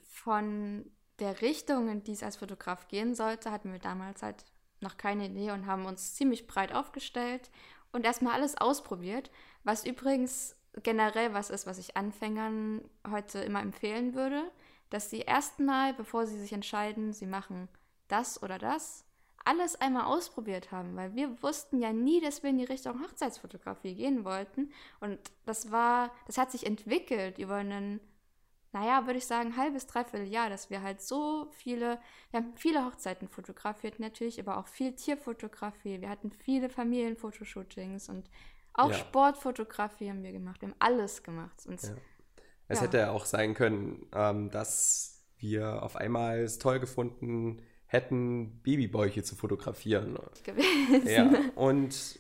von 0.03 0.85
der 1.21 1.41
Richtung, 1.43 1.89
in 1.89 2.03
die 2.03 2.13
es 2.13 2.23
als 2.23 2.37
Fotograf 2.37 2.89
gehen 2.89 3.15
sollte, 3.15 3.51
hatten 3.51 3.73
wir 3.73 3.79
damals 3.79 4.23
halt 4.23 4.45
noch 4.81 4.97
keine 4.97 5.27
Idee 5.27 5.53
und 5.53 5.67
haben 5.67 5.87
uns 5.87 6.15
ziemlich 6.15 6.47
breit 6.47 6.75
aufgestellt 6.75 7.51
und 7.93 8.05
erstmal 8.05 8.35
alles 8.35 8.57
ausprobiert, 8.57 9.31
was 9.65 9.87
übrigens 9.87 10.56
generell 10.83 11.35
was 11.35 11.51
ist, 11.51 11.67
was 11.67 11.79
ich 11.79 11.97
Anfängern 11.97 12.83
heute 13.11 13.41
immer 13.41 13.61
empfehlen 13.61 14.15
würde, 14.15 14.51
dass 14.91 15.11
sie 15.11 15.21
erstmal, 15.21 15.95
bevor 15.95 16.27
sie 16.27 16.39
sich 16.39 16.53
entscheiden, 16.53 17.12
sie 17.12 17.27
machen 17.27 17.69
das 18.09 18.43
oder 18.43 18.59
das, 18.59 19.05
alles 19.45 19.77
einmal 19.81 20.05
ausprobiert 20.05 20.73
haben, 20.73 20.97
weil 20.97 21.15
wir 21.15 21.43
wussten 21.43 21.81
ja 21.81 21.93
nie, 21.93 22.21
dass 22.21 22.43
wir 22.43 22.51
in 22.51 22.59
die 22.59 22.65
Richtung 22.65 23.01
Hochzeitsfotografie 23.03 23.95
gehen 23.95 24.25
wollten 24.25 24.73
und 25.01 25.19
das 25.45 25.71
war, 25.71 26.11
das 26.27 26.37
hat 26.37 26.51
sich 26.51 26.67
entwickelt 26.67 27.39
über 27.39 27.57
einen 27.57 28.01
naja, 28.73 29.07
würde 29.07 29.19
ich 29.19 29.27
sagen, 29.27 29.57
halbes, 29.57 29.87
dreiviertel 29.87 30.29
Jahr, 30.29 30.51
dass 30.51 30.69
wir 30.69 30.83
halt 30.83 31.01
so 31.01 31.49
viele, 31.53 31.99
wir 32.31 32.41
haben 32.41 32.53
viele 32.57 32.85
Hochzeiten 32.85 33.27
fotografiert 33.27 34.01
natürlich, 34.01 34.39
aber 34.39 34.59
auch 34.59 34.67
viel 34.67 34.93
Tierfotografie. 34.95 36.03
Wir 36.03 36.11
hatten 36.11 36.31
viele 36.31 36.69
Familienfotoshootings 36.69 38.11
und 38.11 38.29
auch 38.77 38.91
ja. 38.91 38.97
Sportfotografie 38.97 40.11
haben 40.11 40.23
wir 40.23 40.33
gemacht. 40.33 40.61
Wir 40.61 40.69
haben 40.69 40.77
alles 40.79 41.23
gemacht. 41.23 41.65
Und 41.67 41.83
ja. 41.83 41.91
Es 42.69 42.79
ja. 42.79 42.85
hätte 42.85 42.99
ja 42.99 43.11
auch 43.11 43.25
sein 43.25 43.55
können, 43.55 44.07
ähm, 44.15 44.51
dass 44.51 45.25
wir 45.39 45.83
auf 45.83 45.97
einmal 45.97 46.41
es 46.41 46.59
toll 46.59 46.81
gefunden 46.81 47.62
hätten, 47.87 48.61
Babybäuche 48.62 49.23
zu 49.23 49.37
fotografieren. 49.37 50.19
Gewesen. 50.45 51.09
Ja, 51.09 51.31
und 51.55 52.19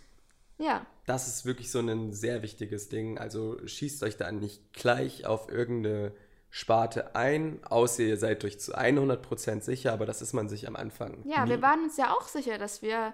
ja. 0.58 0.86
das 1.06 1.26
ist 1.26 1.44
wirklich 1.44 1.70
so 1.70 1.80
ein 1.80 2.12
sehr 2.12 2.42
wichtiges 2.42 2.88
Ding. 2.88 3.18
Also 3.18 3.58
schießt 3.66 4.02
euch 4.02 4.16
da 4.16 4.30
nicht 4.30 4.72
gleich 4.72 5.26
auf 5.26 5.50
irgendeine 5.50 6.12
Sparte 6.50 7.16
ein, 7.16 7.62
außer 7.64 8.04
ihr 8.04 8.16
seid 8.16 8.44
euch 8.44 8.60
zu 8.60 8.74
100% 8.74 9.60
sicher, 9.60 9.92
aber 9.92 10.06
das 10.06 10.22
ist 10.22 10.32
man 10.32 10.48
sich 10.48 10.66
am 10.68 10.76
Anfang. 10.76 11.22
Ja, 11.26 11.44
nie. 11.44 11.50
wir 11.50 11.62
waren 11.62 11.82
uns 11.82 11.96
ja 11.96 12.12
auch 12.12 12.28
sicher, 12.28 12.56
dass 12.58 12.80
wir 12.80 13.12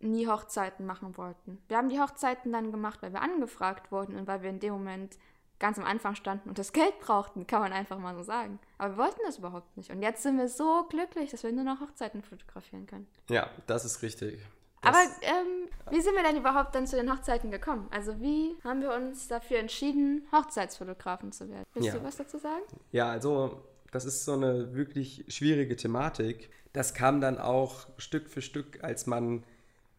nie 0.00 0.26
Hochzeiten 0.26 0.86
machen 0.86 1.16
wollten. 1.16 1.62
Wir 1.68 1.76
haben 1.76 1.88
die 1.88 2.00
Hochzeiten 2.00 2.52
dann 2.52 2.70
gemacht, 2.70 3.02
weil 3.02 3.12
wir 3.12 3.22
angefragt 3.22 3.90
wurden 3.90 4.16
und 4.16 4.26
weil 4.26 4.42
wir 4.42 4.50
in 4.50 4.60
dem 4.60 4.72
Moment 4.72 5.16
ganz 5.58 5.78
am 5.78 5.84
Anfang 5.84 6.14
standen 6.14 6.48
und 6.50 6.58
das 6.58 6.72
Geld 6.72 6.98
brauchten, 7.00 7.46
kann 7.46 7.62
man 7.62 7.72
einfach 7.72 7.98
mal 7.98 8.14
so 8.14 8.22
sagen. 8.22 8.58
Aber 8.78 8.94
wir 8.94 9.04
wollten 9.04 9.20
das 9.24 9.38
überhaupt 9.38 9.76
nicht. 9.76 9.90
Und 9.90 10.02
jetzt 10.02 10.22
sind 10.22 10.36
wir 10.36 10.48
so 10.48 10.84
glücklich, 10.90 11.30
dass 11.30 11.42
wir 11.42 11.52
nur 11.52 11.64
noch 11.64 11.80
Hochzeiten 11.80 12.22
fotografieren 12.22 12.86
können. 12.86 13.06
Ja, 13.30 13.48
das 13.66 13.84
ist 13.84 14.02
richtig. 14.02 14.38
Aber 14.82 14.98
ähm, 15.22 15.68
wie 15.90 16.00
sind 16.00 16.14
wir 16.14 16.22
denn 16.22 16.36
überhaupt 16.36 16.74
dann 16.74 16.86
zu 16.86 16.96
den 16.96 17.10
Hochzeiten 17.10 17.50
gekommen? 17.50 17.88
Also 17.90 18.20
wie 18.20 18.56
haben 18.62 18.82
wir 18.82 18.94
uns 18.94 19.26
dafür 19.28 19.58
entschieden, 19.58 20.26
Hochzeitsfotografen 20.30 21.32
zu 21.32 21.48
werden? 21.48 21.64
Willst 21.74 21.88
ja. 21.88 21.98
du 21.98 22.04
was 22.04 22.16
dazu 22.16 22.38
sagen? 22.38 22.62
Ja, 22.92 23.10
also 23.10 23.62
das 23.90 24.04
ist 24.04 24.24
so 24.24 24.34
eine 24.34 24.74
wirklich 24.74 25.24
schwierige 25.28 25.74
Thematik. 25.74 26.50
Das 26.72 26.94
kam 26.94 27.20
dann 27.20 27.38
auch 27.38 27.86
Stück 27.96 28.28
für 28.28 28.42
Stück, 28.42 28.84
als 28.84 29.06
man 29.06 29.44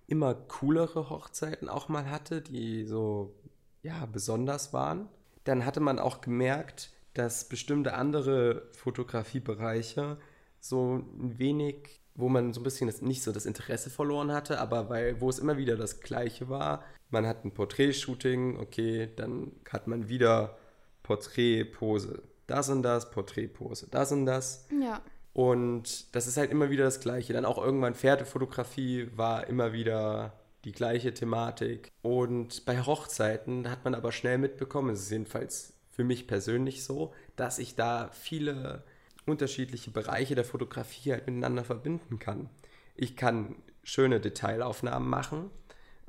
immer 0.08 0.34
coolere 0.34 1.10
Hochzeiten 1.10 1.70
auch 1.70 1.90
mal 1.90 2.10
hatte, 2.10 2.42
die 2.42 2.86
so 2.86 3.36
ja 3.84 4.06
besonders 4.06 4.74
waren. 4.74 5.08
Dann 5.44 5.66
hatte 5.66 5.80
man 5.80 6.00
auch 6.00 6.22
gemerkt, 6.22 6.92
dass 7.14 7.48
bestimmte 7.48 7.94
andere 7.94 8.70
Fotografiebereiche 8.74 10.18
so 10.60 10.98
ein 10.98 11.38
wenig 11.38 12.00
wo 12.18 12.30
man 12.30 12.52
so 12.52 12.60
ein 12.60 12.64
bisschen 12.64 12.88
das, 12.88 13.02
nicht 13.02 13.22
so 13.22 13.32
das 13.32 13.46
Interesse 13.46 13.90
verloren 13.92 14.32
hatte, 14.32 14.60
aber 14.60 14.90
weil, 14.90 15.22
wo 15.22 15.30
es 15.30 15.38
immer 15.38 15.58
wieder 15.58 15.78
das 15.78 16.02
Gleiche 16.02 16.50
war. 16.50 16.84
Man 17.10 17.28
hat 17.28 17.46
ein 17.46 17.54
Porträtshooting, 17.54 18.58
okay, 18.58 19.10
dann 19.16 19.52
hat 19.72 19.88
man 19.88 20.10
wieder 20.10 20.58
Porträtpose. 21.04 22.24
Das 22.48 22.70
und 22.70 22.82
das, 22.82 23.12
Porträtpose, 23.12 23.88
das 23.90 24.12
und 24.12 24.26
das. 24.26 24.68
Ja. 24.82 25.02
Und 25.38 26.16
das 26.16 26.26
ist 26.26 26.36
halt 26.38 26.50
immer 26.50 26.72
wieder 26.72 26.84
das 26.84 27.00
Gleiche. 27.00 27.32
Dann 27.32 27.46
auch 27.46 27.64
irgendwann 27.64 27.94
Pferdefotografie 27.94 29.12
war 29.16 29.46
immer 29.46 29.72
wieder 29.72 30.34
die 30.66 30.72
gleiche 30.72 31.14
Thematik. 31.14 31.92
Und 32.02 32.66
bei 32.66 32.82
Hochzeiten 32.82 33.70
hat 33.70 33.86
man 33.86 33.94
aber 33.94 34.12
schnell 34.12 34.40
mitbekommen, 34.40 34.90
es 34.90 35.02
ist 35.02 35.12
jedenfalls 35.12 35.74
für 35.92 36.04
mich 36.04 36.26
persönlich 36.26 36.84
so, 36.84 37.14
dass 37.36 37.60
ich 37.60 37.76
da 37.76 38.10
viele 38.14 38.84
unterschiedliche 39.28 39.92
Bereiche 39.92 40.34
der 40.34 40.44
Fotografie 40.44 41.12
halt 41.12 41.28
miteinander 41.28 41.64
verbinden 41.64 42.18
kann. 42.18 42.50
Ich 42.96 43.16
kann 43.16 43.58
schöne 43.84 44.20
Detailaufnahmen 44.20 45.08
machen. 45.08 45.52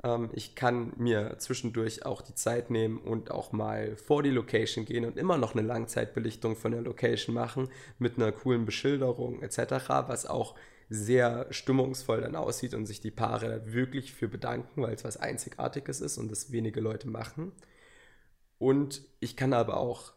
Ähm, 0.03 0.29
ich 0.33 0.55
kann 0.55 0.93
mir 0.97 1.35
zwischendurch 1.39 2.05
auch 2.05 2.21
die 2.21 2.35
Zeit 2.35 2.69
nehmen 2.69 2.97
und 2.97 3.31
auch 3.31 3.51
mal 3.51 3.95
vor 3.97 4.23
die 4.23 4.29
Location 4.29 4.85
gehen 4.85 5.05
und 5.05 5.17
immer 5.17 5.37
noch 5.37 5.53
eine 5.53 5.65
Langzeitbelichtung 5.65 6.55
von 6.55 6.71
der 6.71 6.81
Location 6.81 7.33
machen 7.33 7.69
mit 7.97 8.17
einer 8.17 8.31
coolen 8.31 8.65
Beschilderung 8.65 9.41
etc., 9.41 9.89
was 10.07 10.25
auch 10.25 10.55
sehr 10.89 11.45
stimmungsvoll 11.51 12.21
dann 12.21 12.35
aussieht 12.35 12.73
und 12.73 12.87
sich 12.87 12.99
die 12.99 13.11
Paare 13.11 13.61
wirklich 13.71 14.11
für 14.11 14.27
bedanken, 14.27 14.81
weil 14.81 14.95
es 14.95 15.03
was 15.03 15.17
Einzigartiges 15.17 16.01
ist 16.01 16.17
und 16.17 16.31
das 16.31 16.51
wenige 16.51 16.81
Leute 16.81 17.07
machen. 17.07 17.51
Und 18.57 19.03
ich 19.19 19.37
kann 19.37 19.53
aber 19.53 19.77
auch 19.77 20.13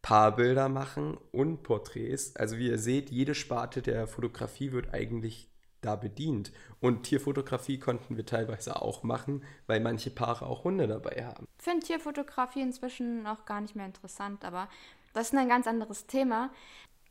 Paarbilder 0.00 0.68
machen 0.68 1.18
und 1.32 1.62
Porträts. 1.62 2.36
Also 2.36 2.56
wie 2.56 2.68
ihr 2.68 2.78
seht, 2.78 3.10
jede 3.10 3.34
Sparte 3.34 3.82
der 3.82 4.06
Fotografie 4.06 4.72
wird 4.72 4.94
eigentlich 4.94 5.51
da 5.82 5.96
bedient. 5.96 6.52
Und 6.80 7.02
Tierfotografie 7.02 7.78
konnten 7.78 8.16
wir 8.16 8.24
teilweise 8.24 8.80
auch 8.80 9.02
machen, 9.02 9.44
weil 9.66 9.80
manche 9.80 10.10
Paare 10.10 10.46
auch 10.46 10.64
Hunde 10.64 10.86
dabei 10.86 11.26
haben. 11.26 11.46
Ich 11.58 11.64
finde 11.64 11.86
Tierfotografie 11.86 12.62
inzwischen 12.62 13.26
auch 13.26 13.44
gar 13.44 13.60
nicht 13.60 13.76
mehr 13.76 13.86
interessant, 13.86 14.44
aber 14.44 14.68
das 15.12 15.28
ist 15.28 15.34
ein 15.38 15.48
ganz 15.48 15.66
anderes 15.66 16.06
Thema. 16.06 16.50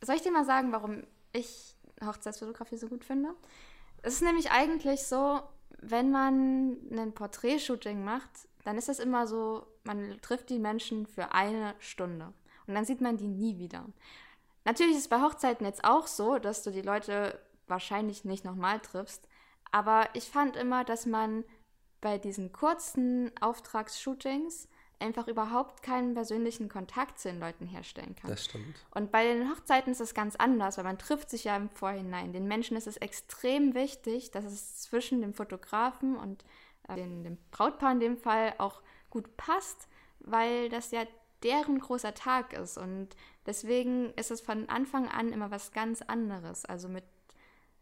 Soll 0.00 0.16
ich 0.16 0.22
dir 0.22 0.32
mal 0.32 0.44
sagen, 0.44 0.72
warum 0.72 1.04
ich 1.32 1.76
Hochzeitsfotografie 2.04 2.76
so 2.76 2.88
gut 2.88 3.04
finde? 3.04 3.30
Es 4.02 4.14
ist 4.14 4.22
nämlich 4.22 4.50
eigentlich 4.50 5.04
so, 5.04 5.40
wenn 5.80 6.10
man 6.10 6.76
ein 6.90 7.12
Porträtshooting 7.12 8.04
macht, 8.04 8.30
dann 8.64 8.78
ist 8.78 8.88
es 8.88 8.98
immer 8.98 9.26
so, 9.26 9.66
man 9.84 10.18
trifft 10.22 10.50
die 10.50 10.58
Menschen 10.58 11.06
für 11.06 11.32
eine 11.32 11.74
Stunde. 11.78 12.32
Und 12.66 12.74
dann 12.74 12.84
sieht 12.84 13.00
man 13.00 13.16
die 13.16 13.28
nie 13.28 13.58
wieder. 13.58 13.84
Natürlich 14.64 14.94
ist 14.94 15.02
es 15.02 15.08
bei 15.08 15.20
Hochzeiten 15.20 15.66
jetzt 15.66 15.84
auch 15.84 16.06
so, 16.06 16.38
dass 16.38 16.62
du 16.62 16.70
die 16.70 16.82
Leute 16.82 17.38
wahrscheinlich 17.72 18.24
nicht 18.24 18.44
nochmal 18.44 18.78
triffst. 18.78 19.26
Aber 19.72 20.08
ich 20.12 20.24
fand 20.24 20.56
immer, 20.56 20.84
dass 20.84 21.06
man 21.06 21.44
bei 22.00 22.18
diesen 22.18 22.52
kurzen 22.52 23.32
Auftragsshootings 23.40 24.68
einfach 25.00 25.26
überhaupt 25.26 25.82
keinen 25.82 26.14
persönlichen 26.14 26.68
Kontakt 26.68 27.18
zu 27.18 27.28
den 27.28 27.40
Leuten 27.40 27.66
herstellen 27.66 28.14
kann. 28.14 28.30
Das 28.30 28.44
stimmt. 28.44 28.76
Und 28.94 29.10
bei 29.10 29.24
den 29.24 29.50
Hochzeiten 29.50 29.92
ist 29.92 30.00
es 30.00 30.14
ganz 30.14 30.36
anders, 30.36 30.76
weil 30.76 30.84
man 30.84 30.98
trifft 30.98 31.30
sich 31.30 31.44
ja 31.44 31.56
im 31.56 31.70
Vorhinein. 31.70 32.32
Den 32.32 32.46
Menschen 32.46 32.76
ist 32.76 32.86
es 32.86 32.98
extrem 32.98 33.74
wichtig, 33.74 34.30
dass 34.30 34.44
es 34.44 34.76
zwischen 34.80 35.20
dem 35.20 35.34
Fotografen 35.34 36.16
und 36.16 36.44
äh, 36.88 36.96
dem, 36.96 37.24
dem 37.24 37.38
Brautpaar 37.50 37.92
in 37.92 38.00
dem 38.00 38.16
Fall 38.16 38.54
auch 38.58 38.82
gut 39.10 39.36
passt, 39.36 39.88
weil 40.20 40.68
das 40.68 40.92
ja 40.92 41.02
deren 41.42 41.80
großer 41.80 42.14
Tag 42.14 42.52
ist. 42.52 42.78
Und 42.78 43.08
deswegen 43.46 44.12
ist 44.14 44.30
es 44.30 44.40
von 44.40 44.68
Anfang 44.68 45.08
an 45.08 45.32
immer 45.32 45.50
was 45.50 45.72
ganz 45.72 46.02
anderes. 46.02 46.64
Also 46.64 46.88
mit 46.88 47.04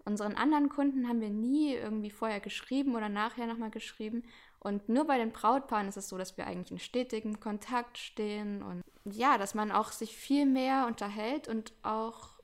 unseren 0.04 0.34
anderen 0.34 0.68
Kunden 0.68 1.08
haben 1.08 1.20
wir 1.20 1.30
nie 1.30 1.74
irgendwie 1.74 2.10
vorher 2.10 2.40
geschrieben 2.40 2.94
oder 2.94 3.08
nachher 3.08 3.46
nochmal 3.46 3.70
geschrieben. 3.70 4.22
Und 4.58 4.88
nur 4.88 5.06
bei 5.06 5.16
den 5.16 5.32
Brautpaaren 5.32 5.88
ist 5.88 5.96
es 5.96 6.08
so, 6.08 6.18
dass 6.18 6.36
wir 6.36 6.46
eigentlich 6.46 6.70
in 6.70 6.78
stetigem 6.78 7.40
Kontakt 7.40 7.96
stehen 7.96 8.62
und 8.62 8.82
ja, 9.04 9.38
dass 9.38 9.54
man 9.54 9.72
auch 9.72 9.92
sich 9.92 10.16
viel 10.16 10.44
mehr 10.44 10.86
unterhält 10.86 11.48
und 11.48 11.72
auch 11.82 12.40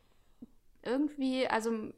irgendwie, 0.82 1.46
also 1.46 1.92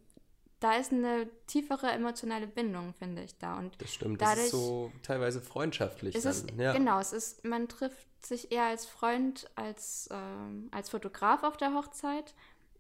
da 0.61 0.75
ist 0.75 0.93
eine 0.93 1.29
tiefere 1.47 1.91
emotionale 1.91 2.49
Bindung, 2.49 2.95
finde 2.99 3.23
ich, 3.23 3.39
da. 3.39 3.59
Und 3.59 3.81
das 3.81 3.95
stimmt, 3.95 4.21
das 4.21 4.39
ist 4.39 4.51
so 4.51 4.91
teilweise 5.03 5.41
freundschaftlich. 5.41 6.17
Ist 6.17 6.25
es, 6.25 6.45
ja. 6.57 6.73
Genau, 6.73 6.99
es 6.99 7.13
ist, 7.13 7.45
man 7.45 7.69
trifft 7.69 8.09
sich 8.27 8.51
eher 8.51 8.65
als 8.65 8.87
Freund, 8.87 9.49
als, 9.55 10.09
ähm, 10.11 10.69
als 10.73 10.91
Fotograf 10.91 11.45
auf 11.45 11.57
der 11.57 11.75
Hochzeit. 11.75 12.35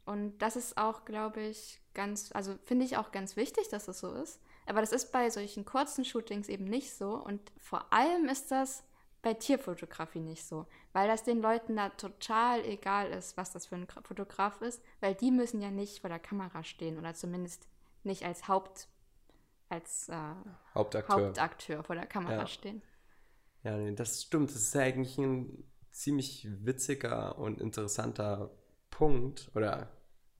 Und 0.09 0.38
das 0.38 0.57
ist 0.57 0.79
auch, 0.79 1.05
glaube 1.05 1.42
ich, 1.42 1.83
ganz, 1.92 2.31
also 2.33 2.55
finde 2.64 2.87
ich 2.87 2.97
auch 2.97 3.12
ganz 3.12 3.37
wichtig, 3.37 3.68
dass 3.68 3.85
das 3.85 3.99
so 3.99 4.14
ist. 4.14 4.40
Aber 4.64 4.81
das 4.81 4.92
ist 4.92 5.12
bei 5.12 5.29
solchen 5.29 5.66
kurzen 5.66 6.03
Shootings 6.05 6.49
eben 6.49 6.64
nicht 6.64 6.94
so. 6.94 7.23
Und 7.23 7.53
vor 7.59 7.92
allem 7.92 8.27
ist 8.29 8.51
das 8.51 8.85
bei 9.21 9.35
Tierfotografie 9.35 10.21
nicht 10.21 10.47
so, 10.47 10.66
weil 10.94 11.09
das 11.09 11.25
den 11.25 11.42
Leuten 11.42 11.77
da 11.77 11.90
total 11.90 12.64
egal 12.64 13.11
ist, 13.11 13.37
was 13.37 13.53
das 13.53 13.66
für 13.66 13.75
ein 13.75 13.87
Fotograf 14.03 14.62
ist, 14.62 14.83
weil 15.01 15.14
die 15.14 15.31
müssen 15.31 15.61
ja 15.61 15.71
nicht 15.71 16.01
vor 16.01 16.09
der 16.09 16.18
Kamera 16.18 16.64
stehen 16.64 16.99
oder 16.99 17.12
zumindest 17.12 17.68
nicht 18.03 18.25
als 18.25 18.49
Haupt 18.49 18.88
als 19.68 20.09
äh, 20.09 20.14
Hauptakteur. 20.75 21.27
Hauptakteur 21.27 21.85
vor 21.85 21.97
der 21.97 22.07
Kamera 22.07 22.38
ja. 22.38 22.47
stehen. 22.47 22.81
Ja, 23.62 23.77
nee, 23.77 23.92
das 23.92 24.23
stimmt. 24.23 24.49
Das 24.49 24.57
ist 24.57 24.77
eigentlich 24.77 25.18
ein 25.18 25.64
ziemlich 25.90 26.49
witziger 26.64 27.37
und 27.37 27.61
interessanter 27.61 28.51
Punkt. 28.88 29.51
Oder, 29.55 29.90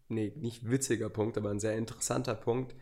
nee, 0.09 0.33
nicht 0.37 0.71
witziger 0.71 1.09
Punkt, 1.09 1.37
aber 1.37 1.51
ein 1.51 1.61
sehr 1.61 1.77
interessanter 1.77 2.35
Punkt, 2.35 2.75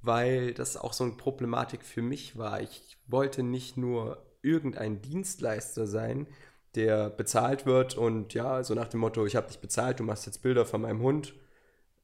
weil 0.00 0.52
das 0.54 0.76
auch 0.76 0.92
so 0.92 1.04
eine 1.04 1.14
Problematik 1.14 1.84
für 1.84 2.02
mich 2.02 2.36
war. 2.36 2.60
Ich 2.60 2.98
wollte 3.06 3.42
nicht 3.42 3.76
nur 3.76 4.24
irgendein 4.42 5.00
Dienstleister 5.00 5.86
sein, 5.86 6.26
der 6.74 7.10
bezahlt 7.10 7.66
wird 7.66 7.96
und 7.96 8.34
ja, 8.34 8.64
so 8.64 8.74
nach 8.74 8.88
dem 8.88 9.00
Motto, 9.00 9.26
ich 9.26 9.36
habe 9.36 9.48
dich 9.48 9.60
bezahlt, 9.60 10.00
du 10.00 10.04
machst 10.04 10.26
jetzt 10.26 10.42
Bilder 10.42 10.64
von 10.64 10.80
meinem 10.80 11.02
Hund, 11.02 11.34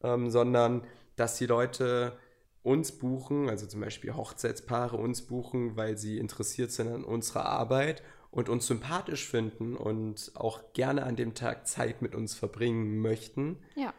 ähm, 0.02 0.30
sondern 0.30 0.84
dass 1.16 1.38
die 1.38 1.46
Leute 1.46 2.16
uns 2.62 2.92
buchen, 2.92 3.48
also 3.48 3.66
zum 3.66 3.80
Beispiel 3.80 4.14
Hochzeitspaare 4.14 4.96
uns 4.96 5.22
buchen, 5.22 5.76
weil 5.76 5.96
sie 5.96 6.18
interessiert 6.18 6.70
sind 6.70 6.88
an 6.88 7.04
unserer 7.04 7.46
Arbeit 7.46 8.02
und 8.30 8.48
uns 8.48 8.66
sympathisch 8.66 9.26
finden 9.26 9.74
und 9.74 10.32
auch 10.34 10.72
gerne 10.74 11.04
an 11.04 11.16
dem 11.16 11.34
Tag 11.34 11.66
Zeit 11.66 12.02
mit 12.02 12.14
uns 12.14 12.34
verbringen 12.34 13.00
möchten. 13.00 13.58
Ja. 13.74 13.94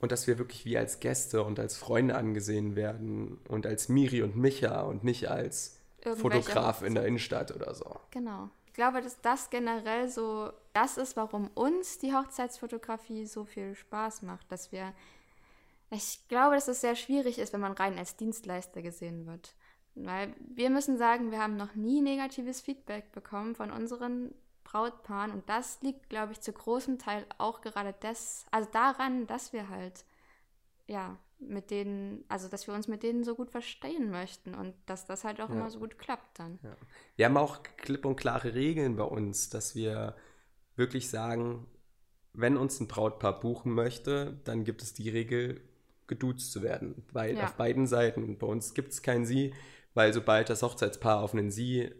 Und 0.00 0.12
dass 0.12 0.26
wir 0.26 0.38
wirklich 0.38 0.64
wie 0.64 0.78
als 0.78 1.00
Gäste 1.00 1.42
und 1.42 1.58
als 1.58 1.76
Freunde 1.76 2.14
angesehen 2.14 2.76
werden 2.76 3.38
und 3.48 3.66
als 3.66 3.88
Miri 3.88 4.22
und 4.22 4.36
Micha 4.36 4.82
und 4.82 5.02
nicht 5.02 5.28
als 5.28 5.80
Fotograf 6.16 6.82
in 6.82 6.94
der 6.94 7.04
Innenstadt 7.04 7.54
oder 7.54 7.74
so. 7.74 7.98
Genau. 8.10 8.48
glaube, 8.74 9.02
dass 9.02 9.20
das 9.20 9.50
generell 9.50 10.08
so 10.08 10.52
das 10.72 10.98
ist, 10.98 11.16
warum 11.16 11.48
uns 11.54 11.98
die 11.98 12.14
Hochzeitsfotografie 12.14 13.26
so 13.26 13.44
viel 13.44 13.74
Spaß 13.74 14.22
macht, 14.22 14.52
dass 14.52 14.70
wir 14.70 14.94
ich 15.90 16.26
glaube, 16.28 16.54
dass 16.54 16.68
es 16.68 16.80
sehr 16.80 16.96
schwierig 16.96 17.38
ist, 17.38 17.52
wenn 17.52 17.60
man 17.60 17.72
rein 17.72 17.98
als 17.98 18.16
Dienstleister 18.16 18.82
gesehen 18.82 19.26
wird. 19.26 19.54
Weil 19.94 20.34
wir 20.54 20.70
müssen 20.70 20.98
sagen, 20.98 21.30
wir 21.30 21.42
haben 21.42 21.56
noch 21.56 21.74
nie 21.74 22.00
negatives 22.00 22.60
Feedback 22.60 23.10
bekommen 23.12 23.54
von 23.54 23.70
unseren 23.70 24.34
Brautpaaren 24.70 25.32
und 25.32 25.48
das 25.48 25.80
liegt, 25.82 26.10
glaube 26.10 26.32
ich, 26.32 26.40
zu 26.40 26.52
großem 26.52 26.98
Teil 26.98 27.24
auch 27.38 27.60
gerade 27.60 27.94
des, 28.02 28.44
also 28.50 28.68
daran, 28.70 29.26
dass 29.26 29.52
wir 29.52 29.68
halt, 29.68 30.04
ja, 30.86 31.16
mit 31.40 31.70
denen, 31.70 32.24
also 32.28 32.48
dass 32.48 32.66
wir 32.66 32.74
uns 32.74 32.88
mit 32.88 33.02
denen 33.02 33.24
so 33.24 33.34
gut 33.34 33.50
verstehen 33.50 34.10
möchten 34.10 34.54
und 34.54 34.74
dass 34.86 35.06
das 35.06 35.24
halt 35.24 35.40
auch 35.40 35.48
ja. 35.48 35.54
immer 35.54 35.70
so 35.70 35.78
gut 35.78 35.98
klappt 35.98 36.38
dann. 36.38 36.58
Ja. 36.62 36.76
Wir 37.16 37.26
haben 37.26 37.36
auch 37.36 37.62
klipp 37.76 38.04
und 38.04 38.16
klare 38.16 38.54
Regeln 38.54 38.96
bei 38.96 39.04
uns, 39.04 39.48
dass 39.48 39.74
wir 39.74 40.16
wirklich 40.74 41.08
sagen, 41.08 41.66
wenn 42.32 42.56
uns 42.56 42.80
ein 42.80 42.88
Brautpaar 42.88 43.38
buchen 43.38 43.72
möchte, 43.72 44.40
dann 44.44 44.64
gibt 44.64 44.82
es 44.82 44.94
die 44.94 45.08
Regel, 45.08 45.60
geduzt 46.08 46.52
zu 46.52 46.62
werden. 46.62 47.04
Weil 47.12 47.36
ja. 47.36 47.44
auf 47.44 47.54
beiden 47.54 47.86
Seiten, 47.86 48.38
bei 48.38 48.46
uns 48.46 48.74
gibt 48.74 48.92
es 48.92 49.02
kein 49.02 49.24
Sie, 49.24 49.54
weil 49.94 50.12
sobald 50.12 50.50
das 50.50 50.62
Hochzeitspaar 50.62 51.20
auf 51.20 51.34
einen 51.34 51.50
Sie 51.50 51.90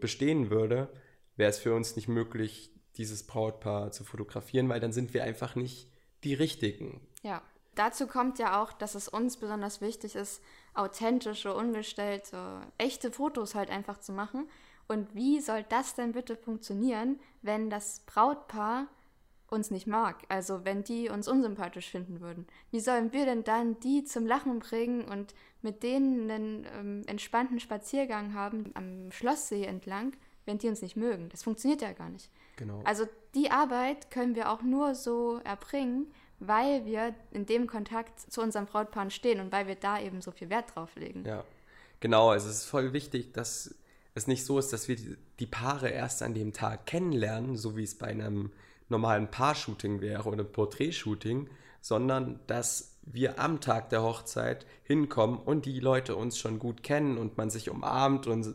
bestehen 0.00 0.50
würde, 0.50 0.88
wäre 1.40 1.50
es 1.50 1.58
für 1.58 1.74
uns 1.74 1.96
nicht 1.96 2.06
möglich, 2.06 2.70
dieses 2.96 3.26
Brautpaar 3.26 3.90
zu 3.90 4.04
fotografieren, 4.04 4.68
weil 4.68 4.78
dann 4.78 4.92
sind 4.92 5.12
wir 5.14 5.24
einfach 5.24 5.56
nicht 5.56 5.88
die 6.22 6.34
Richtigen. 6.34 7.00
Ja. 7.22 7.42
Dazu 7.76 8.08
kommt 8.08 8.38
ja 8.38 8.60
auch, 8.60 8.72
dass 8.72 8.94
es 8.96 9.08
uns 9.08 9.36
besonders 9.36 9.80
wichtig 9.80 10.16
ist, 10.16 10.42
authentische, 10.74 11.54
ungestellte, 11.54 12.60
echte 12.78 13.10
Fotos 13.12 13.54
halt 13.54 13.70
einfach 13.70 14.00
zu 14.00 14.12
machen. 14.12 14.48
Und 14.88 15.14
wie 15.14 15.40
soll 15.40 15.64
das 15.68 15.94
denn 15.94 16.12
bitte 16.12 16.36
funktionieren, 16.36 17.20
wenn 17.42 17.70
das 17.70 18.00
Brautpaar 18.06 18.88
uns 19.48 19.70
nicht 19.70 19.86
mag? 19.86 20.24
Also 20.28 20.64
wenn 20.64 20.82
die 20.82 21.08
uns 21.08 21.28
unsympathisch 21.28 21.88
finden 21.88 22.20
würden. 22.20 22.48
Wie 22.72 22.80
sollen 22.80 23.12
wir 23.12 23.24
denn 23.24 23.44
dann 23.44 23.78
die 23.80 24.02
zum 24.02 24.26
Lachen 24.26 24.58
bringen 24.58 25.04
und 25.08 25.32
mit 25.62 25.84
denen 25.84 26.28
einen 26.28 26.66
ähm, 26.76 27.02
entspannten 27.06 27.60
Spaziergang 27.60 28.34
haben 28.34 28.72
am 28.74 29.12
Schlosssee 29.12 29.64
entlang, 29.64 30.12
wenn 30.50 30.58
die 30.58 30.68
uns 30.68 30.82
nicht 30.82 30.96
mögen? 30.96 31.28
Das 31.30 31.42
funktioniert 31.42 31.80
ja 31.80 31.92
gar 31.92 32.10
nicht. 32.10 32.28
Genau. 32.56 32.82
Also 32.84 33.06
die 33.34 33.50
Arbeit 33.50 34.10
können 34.10 34.34
wir 34.34 34.50
auch 34.50 34.62
nur 34.62 34.94
so 34.94 35.40
erbringen, 35.44 36.12
weil 36.40 36.84
wir 36.84 37.14
in 37.30 37.46
dem 37.46 37.66
Kontakt 37.66 38.18
zu 38.18 38.42
unserem 38.42 38.66
Brautpaar 38.66 39.08
stehen 39.10 39.40
und 39.40 39.52
weil 39.52 39.66
wir 39.66 39.76
da 39.76 40.00
eben 40.00 40.20
so 40.20 40.30
viel 40.32 40.50
Wert 40.50 40.74
drauf 40.74 40.96
legen. 40.96 41.24
Ja, 41.24 41.44
genau. 42.00 42.30
Also 42.30 42.48
es 42.48 42.56
ist 42.56 42.66
voll 42.66 42.92
wichtig, 42.92 43.32
dass 43.32 43.74
es 44.14 44.26
nicht 44.26 44.44
so 44.44 44.58
ist, 44.58 44.72
dass 44.72 44.88
wir 44.88 44.96
die 45.38 45.46
Paare 45.46 45.88
erst 45.88 46.22
an 46.22 46.34
dem 46.34 46.52
Tag 46.52 46.86
kennenlernen, 46.86 47.56
so 47.56 47.76
wie 47.76 47.84
es 47.84 47.96
bei 47.96 48.08
einem 48.08 48.50
normalen 48.88 49.30
Paar-Shooting 49.30 50.00
wäre 50.00 50.28
oder 50.28 50.42
Porträtshooting, 50.42 51.48
sondern 51.80 52.40
dass 52.48 52.98
wir 53.02 53.38
am 53.38 53.60
Tag 53.60 53.90
der 53.90 54.02
Hochzeit 54.02 54.66
hinkommen 54.82 55.38
und 55.38 55.64
die 55.64 55.78
Leute 55.78 56.16
uns 56.16 56.38
schon 56.38 56.58
gut 56.58 56.82
kennen 56.82 57.16
und 57.16 57.38
man 57.38 57.50
sich 57.50 57.70
umarmt 57.70 58.26
und, 58.26 58.54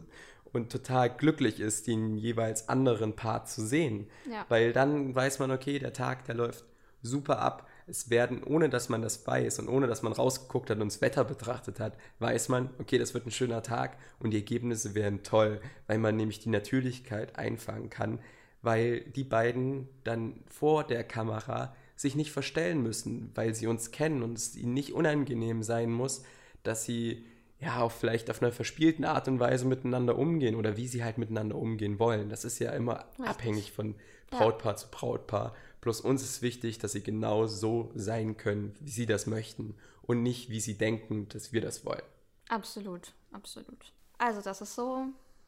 und 0.55 0.71
total 0.71 1.09
glücklich 1.09 1.59
ist, 1.59 1.87
den 1.87 2.17
jeweils 2.17 2.69
anderen 2.69 3.15
Part 3.15 3.49
zu 3.49 3.65
sehen. 3.65 4.07
Ja. 4.29 4.45
Weil 4.49 4.73
dann 4.73 5.13
weiß 5.13 5.39
man, 5.39 5.51
okay, 5.51 5.79
der 5.79 5.93
Tag, 5.93 6.25
der 6.25 6.35
läuft 6.35 6.65
super 7.01 7.39
ab 7.39 7.67
es 7.87 8.09
werden, 8.09 8.43
ohne 8.43 8.69
dass 8.69 8.89
man 8.89 9.01
das 9.01 9.25
weiß 9.27 9.59
und 9.59 9.69
ohne 9.69 9.87
dass 9.87 10.01
man 10.01 10.13
rausgeguckt 10.13 10.69
hat 10.69 10.79
und 10.79 10.91
das 10.91 11.01
Wetter 11.01 11.23
betrachtet 11.23 11.79
hat, 11.79 11.97
weiß 12.19 12.49
man, 12.49 12.69
okay, 12.79 12.97
das 12.97 13.13
wird 13.13 13.27
ein 13.27 13.31
schöner 13.31 13.61
Tag 13.61 13.97
und 14.19 14.31
die 14.31 14.37
Ergebnisse 14.37 14.95
werden 14.95 15.23
toll, 15.23 15.61
weil 15.87 15.99
man 15.99 16.15
nämlich 16.15 16.39
die 16.39 16.49
Natürlichkeit 16.49 17.37
einfangen 17.37 17.89
kann, 17.89 18.19
weil 18.61 19.01
die 19.01 19.23
beiden 19.23 19.87
dann 20.03 20.43
vor 20.47 20.83
der 20.83 21.03
Kamera 21.03 21.75
sich 21.95 22.15
nicht 22.15 22.31
verstellen 22.31 22.81
müssen, 22.81 23.31
weil 23.35 23.53
sie 23.53 23.67
uns 23.67 23.91
kennen 23.91 24.23
und 24.23 24.37
es 24.37 24.55
ihnen 24.55 24.73
nicht 24.73 24.93
unangenehm 24.93 25.61
sein 25.61 25.91
muss, 25.91 26.23
dass 26.63 26.85
sie 26.85 27.25
ja 27.59 27.81
auch 27.81 27.91
vielleicht 27.91 28.29
auf 28.29 28.41
einer 28.41 28.51
verspielten 28.51 29.05
Art 29.05 29.27
und 29.27 29.39
Weise 29.39 29.65
miteinander 29.65 30.17
umgehen 30.17 30.55
oder 30.55 30.77
wie 30.77 30.87
sie 30.87 31.03
halt 31.03 31.17
miteinander 31.17 31.55
umgehen 31.55 31.99
wollen. 31.99 32.29
Das 32.29 32.45
ist 32.45 32.59
ja 32.59 32.71
immer 32.71 33.05
Richtig. 33.11 33.27
abhängig 33.27 33.71
von 33.71 33.95
Brautpaar 34.29 34.73
ja. 34.73 34.77
zu 34.77 34.87
Brautpaar. 34.89 35.55
Bloß 35.81 36.01
uns 36.01 36.23
ist 36.23 36.41
wichtig, 36.41 36.79
dass 36.79 36.93
sie 36.93 37.03
genau 37.03 37.47
so 37.47 37.91
sein 37.95 38.37
können, 38.37 38.75
wie 38.79 38.89
sie 38.89 39.05
das 39.05 39.27
möchten 39.27 39.75
und 40.01 40.23
nicht, 40.23 40.49
wie 40.49 40.59
sie 40.59 40.77
denken, 40.77 41.29
dass 41.29 41.53
wir 41.53 41.61
das 41.61 41.85
wollen. 41.85 42.01
Absolut, 42.49 43.13
absolut. 43.31 43.93
Also 44.17 44.41
das 44.41 44.61
ist 44.61 44.75
so 44.75 45.05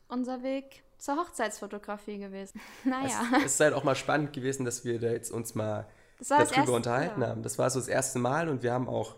unser 0.08 0.44
Weg 0.44 0.84
zur 0.98 1.18
Hochzeitsfotografie 1.18 2.18
gewesen. 2.20 2.60
naja. 2.84 3.24
Es, 3.38 3.46
es 3.46 3.54
ist 3.54 3.60
halt 3.60 3.74
auch 3.74 3.84
mal 3.84 3.96
spannend 3.96 4.34
gewesen, 4.34 4.66
dass 4.66 4.86
wir 4.86 5.00
da 5.00 5.08
jetzt 5.10 5.32
uns 5.32 5.56
mal 5.56 5.88
darüber 6.20 6.56
erste, 6.56 6.72
unterhalten 6.72 7.22
ja. 7.22 7.28
haben. 7.28 7.44
Das 7.44 7.58
war 7.60 7.70
so 7.70 7.80
das 7.80 7.88
erste 7.88 8.20
Mal 8.20 8.50
und 8.50 8.64
wir 8.64 8.74
haben 8.74 8.88
auch 8.88 9.16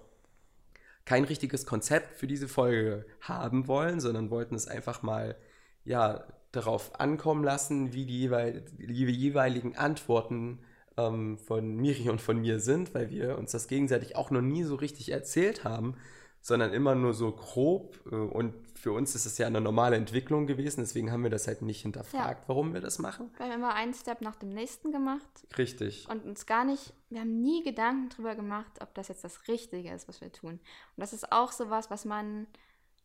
kein 1.10 1.24
richtiges 1.24 1.66
Konzept 1.66 2.14
für 2.14 2.28
diese 2.28 2.48
Folge 2.48 3.04
haben 3.20 3.68
wollen, 3.68 4.00
sondern 4.00 4.30
wollten 4.30 4.54
es 4.54 4.68
einfach 4.68 5.02
mal 5.02 5.36
ja 5.84 6.24
darauf 6.52 7.00
ankommen 7.00 7.44
lassen, 7.44 7.94
wie 7.94 8.06
die, 8.06 8.20
jeweil, 8.20 8.64
die 8.78 9.06
jeweiligen 9.06 9.76
Antworten 9.76 10.60
ähm, 10.98 11.40
von 11.40 11.78
Miri 11.78 12.12
und 12.12 12.22
von 12.22 12.40
mir 12.40 12.60
sind, 12.60 12.94
weil 12.94 13.10
wir 13.10 13.40
uns 13.40 13.52
das 13.54 13.68
gegenseitig 13.68 14.16
auch 14.16 14.30
noch 14.30 14.44
nie 14.44 14.64
so 14.64 14.76
richtig 14.76 15.12
erzählt 15.12 15.64
haben, 15.64 15.96
sondern 16.42 16.74
immer 16.74 16.94
nur 16.94 17.16
so 17.16 17.32
grob. 17.32 18.00
Äh, 18.12 18.16
und 18.16 18.54
für 18.80 18.94
uns 18.94 19.14
ist 19.14 19.26
es 19.26 19.38
ja 19.38 19.48
eine 19.48 19.60
normale 19.60 19.98
Entwicklung 19.98 20.48
gewesen, 20.48 20.80
deswegen 20.80 21.12
haben 21.12 21.24
wir 21.24 21.30
das 21.30 21.48
halt 21.48 21.62
nicht 21.62 21.82
hinterfragt, 21.82 22.44
ja. 22.44 22.48
warum 22.48 22.74
wir 22.74 22.80
das 22.80 22.98
machen. 22.98 23.30
Wir 23.36 23.48
haben 23.48 23.54
immer 23.54 23.74
einen 23.74 23.94
Step 23.94 24.22
nach 24.22 24.36
dem 24.36 24.50
nächsten 24.50 24.92
gemacht. 24.92 25.28
Richtig. 25.58 26.08
Und 26.10 26.24
uns 26.24 26.46
gar 26.46 26.64
nicht, 26.64 26.94
wir 27.10 27.20
haben 27.20 27.42
nie 27.42 27.62
Gedanken 27.62 28.10
darüber 28.10 28.36
gemacht, 28.36 28.72
ob 28.82 28.94
das 28.96 29.10
jetzt 29.10 29.24
das 29.24 29.48
Richtige 29.48 29.94
ist, 29.94 30.08
was 30.08 30.22
wir 30.22 30.32
tun. 30.32 30.54
Und 30.54 30.62
das 30.98 31.12
ist 31.12 31.32
auch 31.32 31.52
sowas, 31.52 31.90
was 31.90 32.06
man 32.06 32.48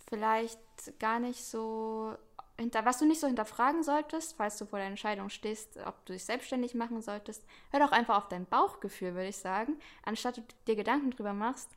vielleicht 0.08 0.60
gar 1.00 1.18
nicht 1.18 1.44
so 1.44 2.14
hinter, 2.56 2.84
was 2.84 2.98
du 2.98 3.06
nicht 3.06 3.20
so 3.20 3.26
hinterfragen 3.26 3.82
solltest, 3.82 4.36
falls 4.36 4.56
du 4.58 4.66
vor 4.66 4.78
der 4.78 4.86
Entscheidung 4.86 5.28
stehst, 5.28 5.76
ob 5.84 6.06
du 6.06 6.12
dich 6.12 6.24
selbstständig 6.24 6.74
machen 6.74 7.02
solltest, 7.02 7.44
hör 7.70 7.80
doch 7.80 7.90
einfach 7.90 8.16
auf 8.16 8.28
dein 8.28 8.46
Bauchgefühl, 8.46 9.14
würde 9.14 9.28
ich 9.28 9.38
sagen, 9.38 9.76
anstatt 10.04 10.36
du 10.36 10.42
dir 10.68 10.76
Gedanken 10.76 11.10
drüber 11.10 11.32
machst, 11.32 11.68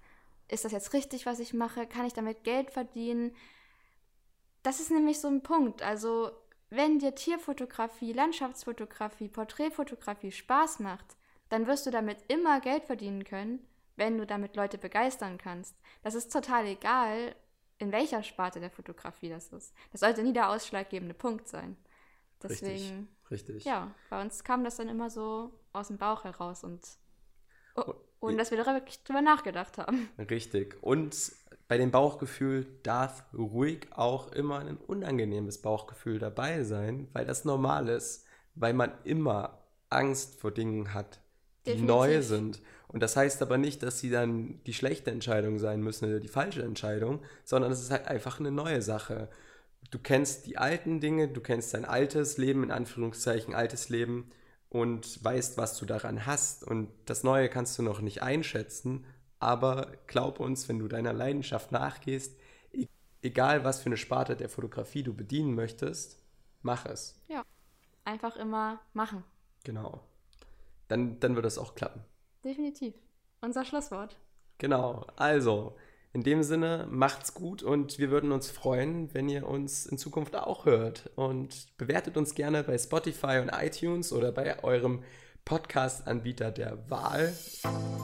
ist 0.49 0.65
das 0.65 0.71
jetzt 0.71 0.93
richtig, 0.93 1.25
was 1.25 1.39
ich 1.39 1.53
mache, 1.53 1.87
kann 1.87 2.05
ich 2.05 2.13
damit 2.13 2.43
Geld 2.43 2.71
verdienen? 2.71 3.35
Das 4.67 4.81
ist 4.81 4.91
nämlich 4.91 5.21
so 5.21 5.29
ein 5.29 5.43
Punkt. 5.43 5.81
Also, 5.81 6.29
wenn 6.69 6.99
dir 6.99 7.15
Tierfotografie, 7.15 8.11
Landschaftsfotografie, 8.11 9.29
Porträtfotografie 9.29 10.33
Spaß 10.33 10.79
macht, 10.79 11.15
dann 11.47 11.67
wirst 11.67 11.85
du 11.85 11.89
damit 11.89 12.17
immer 12.27 12.59
Geld 12.59 12.83
verdienen 12.83 13.23
können, 13.23 13.65
wenn 13.95 14.17
du 14.17 14.25
damit 14.25 14.57
Leute 14.57 14.77
begeistern 14.77 15.37
kannst. 15.37 15.73
Das 16.03 16.15
ist 16.15 16.33
total 16.33 16.65
egal, 16.65 17.33
in 17.77 17.93
welcher 17.93 18.23
Sparte 18.23 18.59
der 18.59 18.69
Fotografie 18.69 19.29
das 19.29 19.53
ist. 19.53 19.73
Das 19.93 20.01
sollte 20.01 20.21
nie 20.21 20.33
der 20.33 20.49
ausschlaggebende 20.49 21.13
Punkt 21.13 21.47
sein. 21.47 21.77
Deswegen, 22.43 23.07
richtig, 23.31 23.55
richtig. 23.55 23.63
ja, 23.63 23.95
bei 24.09 24.21
uns 24.21 24.43
kam 24.43 24.65
das 24.65 24.75
dann 24.75 24.89
immer 24.89 25.09
so 25.09 25.57
aus 25.71 25.87
dem 25.87 25.97
Bauch 25.97 26.25
heraus 26.25 26.65
und 26.65 26.85
oh, 27.77 27.93
ohne 28.19 28.35
dass 28.35 28.51
wir 28.51 28.61
da 28.61 28.73
wirklich 28.73 29.01
drüber 29.05 29.21
nachgedacht 29.21 29.77
haben. 29.77 30.09
Richtig. 30.17 30.75
Und 30.83 31.15
bei 31.67 31.77
dem 31.77 31.91
Bauchgefühl 31.91 32.65
darf 32.83 33.23
ruhig 33.33 33.87
auch 33.91 34.31
immer 34.31 34.59
ein 34.59 34.77
unangenehmes 34.77 35.61
Bauchgefühl 35.61 36.19
dabei 36.19 36.63
sein, 36.63 37.07
weil 37.13 37.25
das 37.25 37.45
normal 37.45 37.89
ist, 37.89 38.25
weil 38.55 38.73
man 38.73 38.91
immer 39.03 39.59
Angst 39.89 40.39
vor 40.39 40.51
Dingen 40.51 40.93
hat, 40.93 41.19
die 41.65 41.71
Definitiv. 41.71 41.87
neu 41.87 42.21
sind. 42.21 42.61
Und 42.87 43.03
das 43.03 43.17
heißt 43.17 43.41
aber 43.41 43.57
nicht, 43.57 43.83
dass 43.83 43.99
sie 43.99 44.09
dann 44.09 44.61
die 44.65 44.73
schlechte 44.73 45.11
Entscheidung 45.11 45.59
sein 45.59 45.81
müssen 45.81 46.05
oder 46.05 46.21
die 46.21 46.29
falsche 46.29 46.63
Entscheidung, 46.63 47.21
sondern 47.43 47.71
es 47.71 47.81
ist 47.81 47.91
halt 47.91 48.07
einfach 48.07 48.39
eine 48.39 48.51
neue 48.51 48.81
Sache. 48.81 49.29
Du 49.91 49.99
kennst 49.99 50.45
die 50.45 50.57
alten 50.57 51.01
Dinge, 51.01 51.27
du 51.27 51.41
kennst 51.41 51.73
dein 51.73 51.85
altes 51.85 52.37
Leben, 52.37 52.63
in 52.63 52.71
Anführungszeichen 52.71 53.53
altes 53.53 53.89
Leben 53.89 54.31
und 54.69 55.23
weißt, 55.23 55.57
was 55.57 55.77
du 55.77 55.85
daran 55.85 56.25
hast. 56.25 56.63
Und 56.63 56.89
das 57.05 57.23
Neue 57.23 57.49
kannst 57.49 57.77
du 57.77 57.83
noch 57.83 58.01
nicht 58.01 58.21
einschätzen, 58.21 59.05
aber 59.39 59.91
glaub 60.07 60.39
uns, 60.39 60.67
wenn 60.67 60.79
du 60.79 60.87
deiner 60.87 61.13
Leidenschaft 61.13 61.71
nachgehst, 61.71 62.37
e-, 62.73 62.87
egal 63.21 63.63
was 63.63 63.81
für 63.81 63.87
eine 63.87 63.97
Sparte 63.97 64.35
der 64.35 64.49
Fotografie 64.49 65.03
du 65.03 65.13
bedienen 65.13 65.53
möchtest, 65.53 66.23
mach 66.61 66.85
es. 66.85 67.21
Ja, 67.27 67.43
einfach 68.03 68.35
immer 68.35 68.79
machen. 68.93 69.23
Genau. 69.63 70.01
Dann, 70.87 71.19
dann 71.19 71.35
wird 71.35 71.45
es 71.45 71.57
auch 71.57 71.75
klappen. 71.75 72.01
Definitiv. 72.43 72.93
Unser 73.41 73.65
Schlusswort. 73.65 74.17
Genau. 74.57 75.05
Also, 75.15 75.75
in 76.13 76.23
dem 76.23 76.41
Sinne, 76.41 76.87
macht's 76.89 77.33
gut 77.33 77.61
und 77.61 77.99
wir 77.99 78.09
würden 78.09 78.31
uns 78.31 78.49
freuen, 78.49 79.13
wenn 79.13 79.29
ihr 79.29 79.47
uns 79.47 79.85
in 79.85 79.97
Zukunft 79.97 80.35
auch 80.35 80.65
hört. 80.65 81.11
Und 81.15 81.77
bewertet 81.77 82.17
uns 82.17 82.33
gerne 82.33 82.63
bei 82.63 82.77
Spotify 82.77 83.39
und 83.39 83.49
iTunes 83.49 84.11
oder 84.11 84.31
bei 84.31 84.63
eurem 84.63 85.03
Podcast-Anbieter 85.47 86.51
der 86.51 86.77
Wahl. 86.89 87.33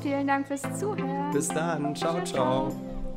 Vielen 0.02 0.28
Dank 0.28 0.48
fürs 0.48 0.62
Zuhören. 0.80 1.32
Bis 1.34 1.50
dann. 1.50 1.94
ciao. 1.94 2.24
ciao. 2.24 2.70
ciao. 2.70 3.13